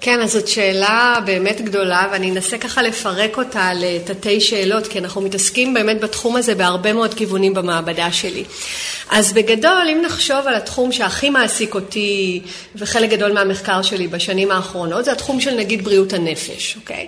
כן, 0.02 0.22
אז 0.22 0.32
זאת 0.32 0.48
שאלה 0.48 1.16
באמת 1.26 1.62
גדולה, 1.62 2.08
ואני 2.12 2.32
אנסה 2.32 2.58
ככה 2.58 2.82
לפרק 2.82 3.38
אותה 3.38 3.72
לתתי 3.74 4.42
שאלות, 4.42 4.88
כי 4.88 5.00
אנחנו 5.00 5.22
מתעסקים 5.22 5.74
באמת 5.74 6.02
בתחום 6.02 6.36
הזה 6.36 6.56
בהרבה 6.56 6.94
מאוד 6.94 7.14
כיוונים 7.14 7.54
במעבדה 7.54 8.12
שלי. 8.12 8.44
אז 9.10 9.34
בגדול, 9.34 9.88
אם 9.92 10.02
נחשוב 10.06 10.48
על 10.48 10.56
התחום 10.56 10.92
שהכי 10.92 11.30
מעסיק 11.30 11.76
אותי, 11.76 12.42
וחלק 12.76 13.10
גדול 13.10 13.32
מהמחקר 13.32 13.82
שלי 13.82 14.08
בשנים 14.08 14.52
האחרונות, 14.52 15.06
זה 15.06 15.12
התחום 15.12 15.42
של 15.42 15.56
נגיד 15.56 15.84
בריאות 15.84 16.14
הנפש, 16.14 16.76
אוקיי? 16.76 17.08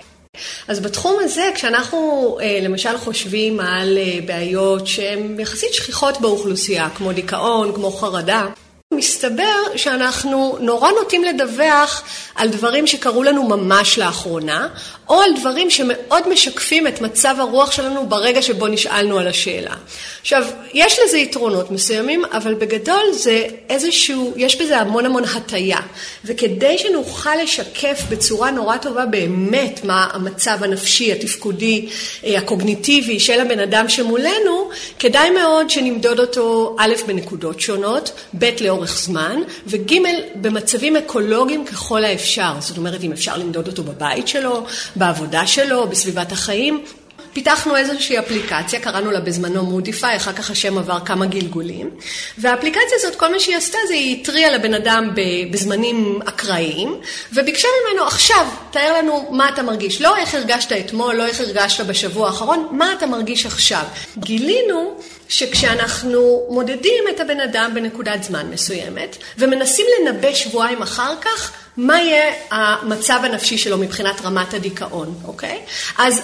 אז 0.68 0.80
בתחום 0.80 1.16
הזה, 1.20 1.50
כשאנחנו 1.54 2.38
אה, 2.42 2.58
למשל 2.62 2.98
חושבים 2.98 3.60
על 3.60 3.98
אה, 3.98 4.18
בעיות 4.26 4.86
שהן 4.86 5.40
יחסית 5.40 5.74
שכיחות 5.74 6.20
באוכלוסייה, 6.20 6.88
כמו 6.94 7.12
דיכאון, 7.12 7.72
כמו 7.74 7.90
חרדה, 7.90 8.46
מסתבר 8.92 9.76
שאנחנו 9.76 10.56
נורא 10.60 10.90
נוטים 10.90 11.24
לדווח 11.24 12.02
על 12.34 12.48
דברים 12.48 12.86
שקרו 12.86 13.22
לנו 13.22 13.42
ממש 13.42 13.98
לאחרונה, 13.98 14.68
או 15.08 15.20
על 15.20 15.30
דברים 15.40 15.70
שמאוד 15.70 16.28
משקפים 16.28 16.86
את 16.86 17.00
מצב 17.00 17.34
הרוח 17.38 17.72
שלנו 17.72 18.08
ברגע 18.08 18.42
שבו 18.42 18.66
נשאלנו 18.66 19.18
על 19.18 19.28
השאלה. 19.28 19.74
עכשיו, 20.20 20.44
יש 20.74 20.98
לזה 21.04 21.18
יתרונות 21.18 21.70
מסוימים, 21.70 22.24
אבל 22.24 22.54
בגדול 22.54 23.12
זה 23.12 23.46
איזשהו, 23.68 24.32
יש 24.36 24.60
בזה 24.60 24.78
המון 24.78 25.06
המון 25.06 25.24
הטיה. 25.24 25.78
וכדי 26.24 26.78
שנוכל 26.78 27.36
לשקף 27.42 28.02
בצורה 28.08 28.50
נורא 28.50 28.76
טובה 28.76 29.06
באמת 29.06 29.80
מה 29.84 30.08
המצב 30.12 30.58
הנפשי, 30.60 31.12
התפקודי, 31.12 31.88
אה, 32.24 32.38
הקוגניטיבי 32.38 33.20
של 33.20 33.40
הבן 33.40 33.60
אדם 33.60 33.88
שמולנו, 33.88 34.70
כדאי 34.98 35.30
מאוד 35.30 35.70
שנמדוד 35.70 36.20
אותו 36.20 36.76
א', 36.78 36.92
בנקודות 37.06 37.60
שונות, 37.60 38.12
ב', 38.38 38.50
לאורך 38.84 38.98
זמן, 38.98 39.40
וג', 39.66 39.94
במצבים 40.34 40.96
אקולוגיים 40.96 41.64
ככל 41.64 42.04
האפשר. 42.04 42.52
זאת 42.60 42.76
אומרת, 42.76 43.02
אם 43.02 43.12
אפשר 43.12 43.36
למדוד 43.36 43.66
אותו 43.66 43.82
בבית 43.82 44.28
שלו, 44.28 44.66
בעבודה 44.96 45.46
שלו, 45.46 45.86
בסביבת 45.88 46.32
החיים. 46.32 46.84
פיתחנו 47.32 47.76
איזושהי 47.76 48.18
אפליקציה, 48.18 48.80
קראנו 48.80 49.10
לה 49.10 49.20
בזמנו 49.20 49.64
מודיפיי, 49.64 50.16
אחר 50.16 50.32
כך 50.32 50.50
השם 50.50 50.78
עבר 50.78 51.00
כמה 51.04 51.26
גלגולים. 51.26 51.90
והאפליקציה 52.38 52.96
הזאת, 52.98 53.14
כל 53.14 53.32
מה 53.32 53.40
שהיא 53.40 53.56
עשתה 53.56 53.78
זה 53.88 53.94
היא 53.94 54.20
התריעה 54.20 54.50
לבן 54.50 54.74
אדם 54.74 55.10
בזמנים 55.50 56.20
אקראיים, 56.24 56.96
וביקשה 57.32 57.68
ממנו, 57.80 58.06
עכשיו, 58.06 58.46
תאר 58.70 58.98
לנו 58.98 59.28
מה 59.30 59.48
אתה 59.48 59.62
מרגיש. 59.62 60.00
לא 60.00 60.16
איך 60.16 60.34
הרגשת 60.34 60.72
אתמול, 60.72 61.14
לא 61.14 61.26
איך 61.26 61.40
הרגשת 61.40 61.86
בשבוע 61.86 62.26
האחרון, 62.26 62.68
מה 62.70 62.92
אתה 62.92 63.06
מרגיש 63.06 63.46
עכשיו. 63.46 63.82
גילינו 64.18 64.96
שכשאנחנו 65.28 66.46
מודדים 66.50 67.04
את 67.14 67.20
הבן 67.20 67.40
אדם 67.40 67.70
בנקודת 67.74 68.22
זמן 68.22 68.46
מסוימת, 68.50 69.16
ומנסים 69.38 69.86
לנבא 70.00 70.34
שבועיים 70.34 70.82
אחר 70.82 71.14
כך, 71.20 71.63
מה 71.76 72.02
יהיה 72.02 72.34
המצב 72.50 73.20
הנפשי 73.22 73.58
שלו 73.58 73.78
מבחינת 73.78 74.20
רמת 74.24 74.54
הדיכאון, 74.54 75.14
אוקיי? 75.24 75.60
אז 75.98 76.22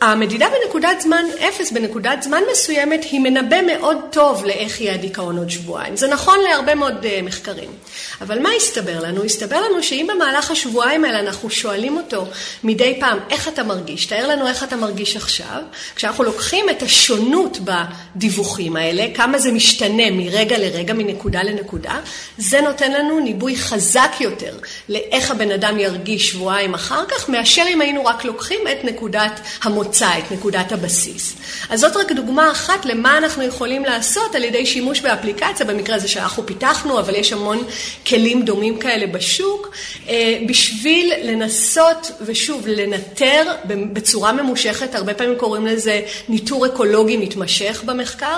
המדידה 0.00 0.46
בנקודת 0.48 1.00
זמן 1.00 1.24
אפס, 1.48 1.72
בנקודת 1.72 2.22
זמן 2.22 2.42
מסוימת, 2.52 3.04
היא 3.04 3.20
מנבא 3.20 3.56
מאוד 3.66 3.96
טוב 4.10 4.44
לאיך 4.44 4.80
יהיה 4.80 4.94
הדיכאון 4.94 5.38
עוד 5.38 5.50
שבועיים. 5.50 5.96
זה 5.96 6.08
נכון 6.08 6.38
להרבה 6.48 6.74
מאוד 6.74 6.94
uh, 7.02 7.22
מחקרים. 7.22 7.70
אבל 8.20 8.42
מה 8.42 8.48
הסתבר 8.56 9.00
לנו? 9.00 9.24
הסתבר 9.24 9.60
לנו 9.60 9.82
שאם 9.82 10.06
במהלך 10.14 10.50
השבועיים 10.50 11.04
האלה 11.04 11.20
אנחנו 11.20 11.50
שואלים 11.50 11.96
אותו 11.96 12.26
מדי 12.64 12.96
פעם, 13.00 13.18
איך 13.30 13.48
אתה 13.48 13.62
מרגיש? 13.62 14.06
תאר 14.06 14.28
לנו 14.28 14.46
איך 14.48 14.64
אתה 14.64 14.76
מרגיש 14.76 15.16
עכשיו. 15.16 15.62
כשאנחנו 15.96 16.24
לוקחים 16.24 16.70
את 16.70 16.82
השונות 16.82 17.58
בדיווחים 17.64 18.76
האלה, 18.76 19.06
כמה 19.14 19.38
זה 19.38 19.52
משתנה 19.52 20.10
מרגע 20.12 20.58
לרגע, 20.58 20.94
מנקודה 20.94 21.42
לנקודה, 21.42 22.00
זה 22.38 22.60
נותן 22.60 22.92
לנו 22.92 23.20
ניבוי 23.20 23.56
חזק 23.56 24.12
יותר 24.20 24.56
לאיך 24.88 25.30
הבן 25.30 25.50
אדם 25.50 25.78
ירגיש 25.78 26.30
שבועיים 26.30 26.74
אחר 26.74 27.04
כך, 27.08 27.28
מאשר 27.28 27.64
אם 27.68 27.80
היינו 27.80 28.04
רק 28.04 28.24
לוקחים 28.24 28.60
את 28.72 28.84
נקודת 28.84 29.40
המוצא, 29.62 30.08
את 30.18 30.32
נקודת 30.32 30.72
הבסיס. 30.72 31.36
אז 31.70 31.80
זאת 31.80 31.96
רק 31.96 32.12
דוגמה 32.12 32.50
אחת 32.50 32.84
למה 32.84 33.18
אנחנו 33.18 33.42
יכולים 33.42 33.84
לעשות 33.84 34.34
על 34.34 34.44
ידי 34.44 34.66
שימוש 34.66 35.00
באפליקציה, 35.00 35.66
במקרה 35.66 35.96
הזה 35.96 36.08
שאנחנו 36.08 36.46
פיתחנו, 36.46 37.00
אבל 37.00 37.14
יש 37.14 37.32
המון 37.32 37.64
כלים 38.06 38.42
דומים 38.42 38.78
כאלה 38.78 39.06
בשוק, 39.06 39.74
אה, 40.08 40.38
בשביל 40.46 41.12
לנסות, 41.22 42.10
ושוב, 42.20 42.66
לנטר 42.66 43.52
בצורה 43.64 44.32
ממושכת, 44.32 44.94
הרבה 44.94 45.14
פעמים 45.14 45.38
קוראים 45.38 45.66
לזה 45.66 46.00
ניטור 46.28 46.66
אקולוגי 46.66 47.16
מתמשך 47.16 47.82
במחקר, 47.84 48.36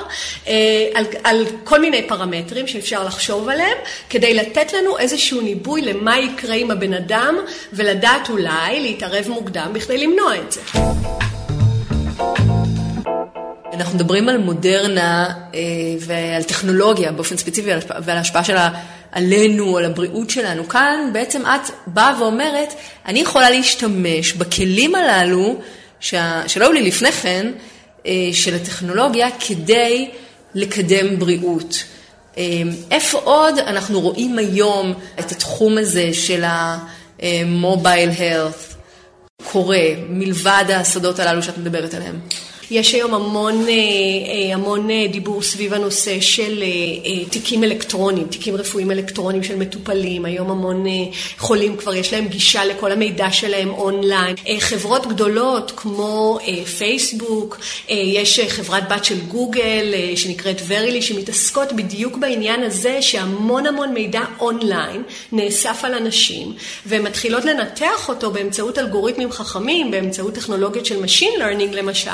אה, 0.49 0.53
על, 0.95 1.05
על 1.25 1.47
כל 1.65 1.81
מיני 1.81 2.09
פרמטרים 2.09 2.67
שאפשר 2.67 3.05
לחשוב 3.05 3.49
עליהם, 3.49 3.79
כדי 4.11 4.35
לתת 4.35 4.73
לנו 4.73 4.99
איזשהו 4.99 5.41
ניבוי 5.41 5.83
למה 5.83 6.17
יקרה 6.33 6.55
עם 6.55 6.71
הבן 6.71 6.95
אדם, 6.95 7.35
ולדעת 7.73 8.31
אולי 8.31 8.81
להתערב 8.81 9.29
מוקדם 9.29 9.71
בכדי 9.73 10.07
למנוע 10.07 10.37
את 10.37 10.53
זה. 10.53 10.61
אנחנו 13.73 13.95
מדברים 13.95 14.29
על 14.29 14.39
מודרנה 14.39 15.29
אה, 15.55 15.61
ועל 16.01 16.43
טכנולוגיה 16.43 17.13
באופן 17.13 17.37
ספציפי 17.37 17.71
ועל 18.05 18.17
ההשפעה 18.17 18.45
שלה 18.45 18.71
עלינו, 19.13 19.79
על 19.79 19.85
הבריאות 19.85 20.31
שלנו. 20.31 20.69
כאן 20.69 21.11
בעצם 21.13 21.43
את 21.47 21.71
באה 21.87 22.21
ואומרת, 22.21 22.75
אני 23.07 23.21
יכולה 23.21 23.51
להשתמש 23.51 24.33
בכלים 24.33 24.95
הללו, 24.95 25.57
שלא 26.01 26.45
היו 26.57 26.73
לי 26.73 26.83
לפני 26.83 27.13
כן, 27.13 27.53
אה, 28.07 28.13
של 28.33 28.55
הטכנולוגיה, 28.55 29.29
כדי 29.49 30.11
לקדם 30.55 31.19
בריאות. 31.19 31.85
אה, 32.39 32.63
איפה 32.91 33.19
עוד 33.19 33.59
אנחנו 33.59 34.01
רואים 34.01 34.39
היום 34.39 34.95
את 35.19 35.33
התחום 35.33 35.79
הזה 35.79 36.13
של 36.13 36.45
המובייל 37.19 38.11
הלת 38.11 38.75
קורה, 39.53 39.83
מלבד 40.09 40.65
השדות 40.69 41.19
הללו 41.19 41.43
שאת 41.43 41.59
מדברת 41.59 41.95
עליהם? 41.95 42.21
יש 42.73 42.95
היום 42.95 43.15
המון, 43.15 43.69
אה, 43.69 43.69
אה, 43.69 44.55
המון 44.55 44.91
אה, 44.91 45.07
דיבור 45.13 45.43
סביב 45.43 45.75
הנושא 45.75 46.21
של 46.21 46.65
תיקים 47.31 47.65
אלקטרוניים, 47.65 48.27
תיקים 48.27 48.57
רפואיים 48.57 48.91
אלקטרוניים 48.91 49.43
של 49.43 49.57
מטופלים. 49.57 50.25
היום 50.25 50.51
המון 50.51 50.85
חולים 51.39 51.77
כבר 51.77 51.95
יש 51.95 52.13
להם 52.13 52.29
גישה 52.29 52.65
לכל 52.65 52.93
המידע 52.93 53.31
שלהם 53.31 53.71
אונליין. 53.71 54.37
חברות 54.59 55.07
גדולות 55.07 55.73
כמו 55.77 56.39
פייסבוק, 56.79 57.61
יש 57.89 58.41
חברת 58.41 58.89
בת 58.89 59.05
של 59.05 59.21
גוגל 59.21 59.95
שנקראת 60.17 60.63
ורילי, 60.67 61.03
שמתעסקות 61.03 61.73
בדיוק 61.73 62.17
בעניין 62.17 62.63
הזה 62.63 63.03
שהמון 63.03 63.67
המון 63.67 63.95
מידע 63.95 64.21
אונליין 64.41 65.03
נאסף 65.33 65.81
על 65.85 65.95
אנשים, 65.95 66.53
והן 66.87 67.03
מתחילות 67.03 67.45
לנתח 67.45 68.09
אותו 68.09 68.31
באמצעות 68.31 68.79
אלגוריתמים 68.79 69.33
חכמים, 69.33 69.91
באמצעות 69.91 70.35
טכנולוגיות 70.35 70.87
של 70.87 71.05
Machine 71.05 71.39
Learning 71.39 71.73
למשל, 71.73 72.11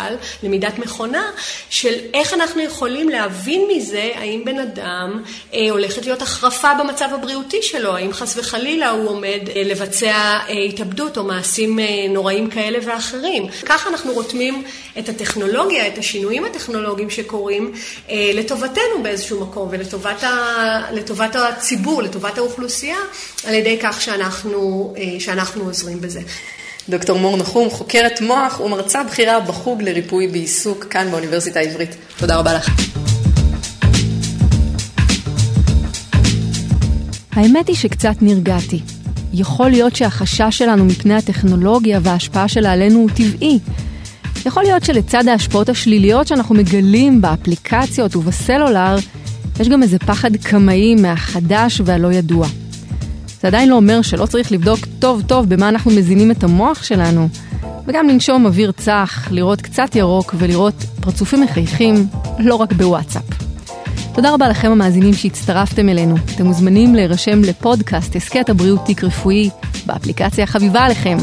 למידת 0.48 0.78
מכונה, 0.78 1.30
של 1.70 1.94
איך 2.14 2.34
אנחנו 2.34 2.62
יכולים 2.62 3.08
להבין 3.08 3.68
מזה 3.76 4.10
האם 4.14 4.42
בן 4.44 4.58
אדם 4.58 5.22
אה, 5.54 5.70
הולכת 5.70 6.06
להיות 6.06 6.22
החרפה 6.22 6.68
במצב 6.80 7.08
הבריאותי 7.14 7.62
שלו, 7.62 7.96
האם 7.96 8.12
חס 8.12 8.36
וחלילה 8.36 8.90
הוא 8.90 9.08
עומד 9.08 9.40
אה, 9.56 9.62
לבצע 9.64 10.38
אה, 10.48 10.64
התאבדות 10.68 11.18
או 11.18 11.24
מעשים 11.24 11.78
אה, 11.78 11.84
נוראים 12.10 12.50
כאלה 12.50 12.78
ואחרים. 12.82 13.46
ככה 13.66 13.90
אנחנו 13.90 14.12
רותמים 14.12 14.62
את 14.98 15.08
הטכנולוגיה, 15.08 15.86
את 15.86 15.98
השינויים 15.98 16.44
הטכנולוגיים 16.44 17.10
שקורים 17.10 17.72
אה, 18.10 18.30
לטובתנו 18.34 19.02
באיזשהו 19.02 19.40
מקום 19.40 19.68
ולטובת 19.70 20.24
ה, 21.34 21.48
הציבור, 21.48 22.02
לטובת 22.02 22.38
האוכלוסייה, 22.38 22.98
על 23.44 23.54
ידי 23.54 23.78
כך 23.82 24.02
שאנחנו, 24.02 24.94
אה, 24.96 25.20
שאנחנו 25.20 25.64
עוזרים 25.64 26.00
בזה. 26.00 26.20
דוקטור 26.90 27.18
מור 27.18 27.36
נחום, 27.36 27.70
חוקרת 27.70 28.20
מוח 28.20 28.60
ומרצה 28.60 29.04
בכירה 29.04 29.40
בחוג 29.40 29.82
לריפוי 29.82 30.28
בעיסוק 30.28 30.84
כאן 30.84 31.10
באוניברסיטה 31.10 31.60
העברית. 31.60 31.96
תודה 32.18 32.36
רבה 32.36 32.54
לך. 32.54 32.70
האמת 37.32 37.68
היא 37.68 37.76
שקצת 37.76 38.14
נרגעתי. 38.20 38.80
יכול 39.32 39.70
להיות 39.70 39.96
שהחשש 39.96 40.58
שלנו 40.58 40.84
מפני 40.84 41.14
הטכנולוגיה 41.14 42.00
וההשפעה 42.02 42.48
שלה 42.48 42.72
עלינו 42.72 42.98
הוא 42.98 43.10
טבעי. 43.10 43.58
יכול 44.46 44.62
להיות 44.62 44.84
שלצד 44.84 45.28
ההשפעות 45.28 45.68
השליליות 45.68 46.26
שאנחנו 46.26 46.54
מגלים 46.54 47.20
באפליקציות 47.20 48.16
ובסלולר, 48.16 48.96
יש 49.60 49.68
גם 49.68 49.82
איזה 49.82 49.98
פחד 49.98 50.36
קמאי 50.36 50.94
מהחדש 50.94 51.80
והלא 51.84 52.12
ידוע. 52.12 52.46
זה 53.42 53.48
עדיין 53.48 53.68
לא 53.68 53.74
אומר 53.74 54.02
שלא 54.02 54.26
צריך 54.26 54.52
לבדוק 54.52 54.78
טוב 54.98 55.22
טוב 55.26 55.48
במה 55.48 55.68
אנחנו 55.68 55.90
מזינים 55.90 56.30
את 56.30 56.44
המוח 56.44 56.82
שלנו, 56.82 57.28
וגם 57.86 58.08
לנשום 58.08 58.46
אוויר 58.46 58.72
צח, 58.72 59.28
לראות 59.30 59.60
קצת 59.62 59.96
ירוק 59.96 60.34
ולראות 60.38 60.74
פרצופים 61.00 61.40
מחייכים, 61.40 62.06
לא 62.38 62.54
רק 62.54 62.72
בוואטסאפ. 62.72 63.22
תודה 64.14 64.34
רבה 64.34 64.48
לכם 64.48 64.70
המאזינים 64.70 65.14
שהצטרפתם 65.14 65.88
אלינו. 65.88 66.14
אתם 66.34 66.46
מוזמנים 66.46 66.94
להירשם 66.94 67.42
לפודקאסט 67.42 68.16
הסכת 68.16 68.48
הבריאות 68.48 68.84
תיק 68.86 69.04
רפואי 69.04 69.50
באפליקציה 69.86 70.44
החביבה 70.44 70.80
עליכם. 70.80 71.16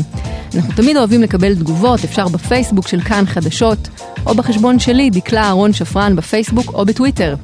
אנחנו 0.55 0.73
תמיד 0.75 0.97
אוהבים 0.97 1.21
לקבל 1.21 1.55
תגובות, 1.55 2.03
אפשר 2.03 2.27
בפייסבוק 2.27 2.87
של 2.87 3.01
כאן 3.01 3.23
חדשות, 3.25 3.87
או 4.25 4.35
בחשבון 4.35 4.79
שלי, 4.79 5.09
דקלה 5.09 5.43
אהרון 5.43 5.73
שפרן 5.73 6.15
בפייסבוק 6.15 6.73
או 6.73 6.85
בטוויטר. 6.85 7.35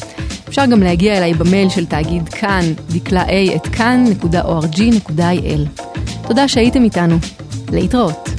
אפשר 0.51 0.65
גם 0.65 0.83
להגיע 0.83 1.17
אליי 1.17 1.33
במייל 1.33 1.69
של 1.69 1.85
תאגיד 1.85 2.29
כאן, 2.29 2.61
דקלה 2.89 3.23
a 3.25 3.55
את 3.55 3.67
כאן.org.il. 3.67 5.21
תודה 6.27 6.47
שהייתם 6.47 6.83
איתנו. 6.83 7.15
להתראות. 7.71 8.30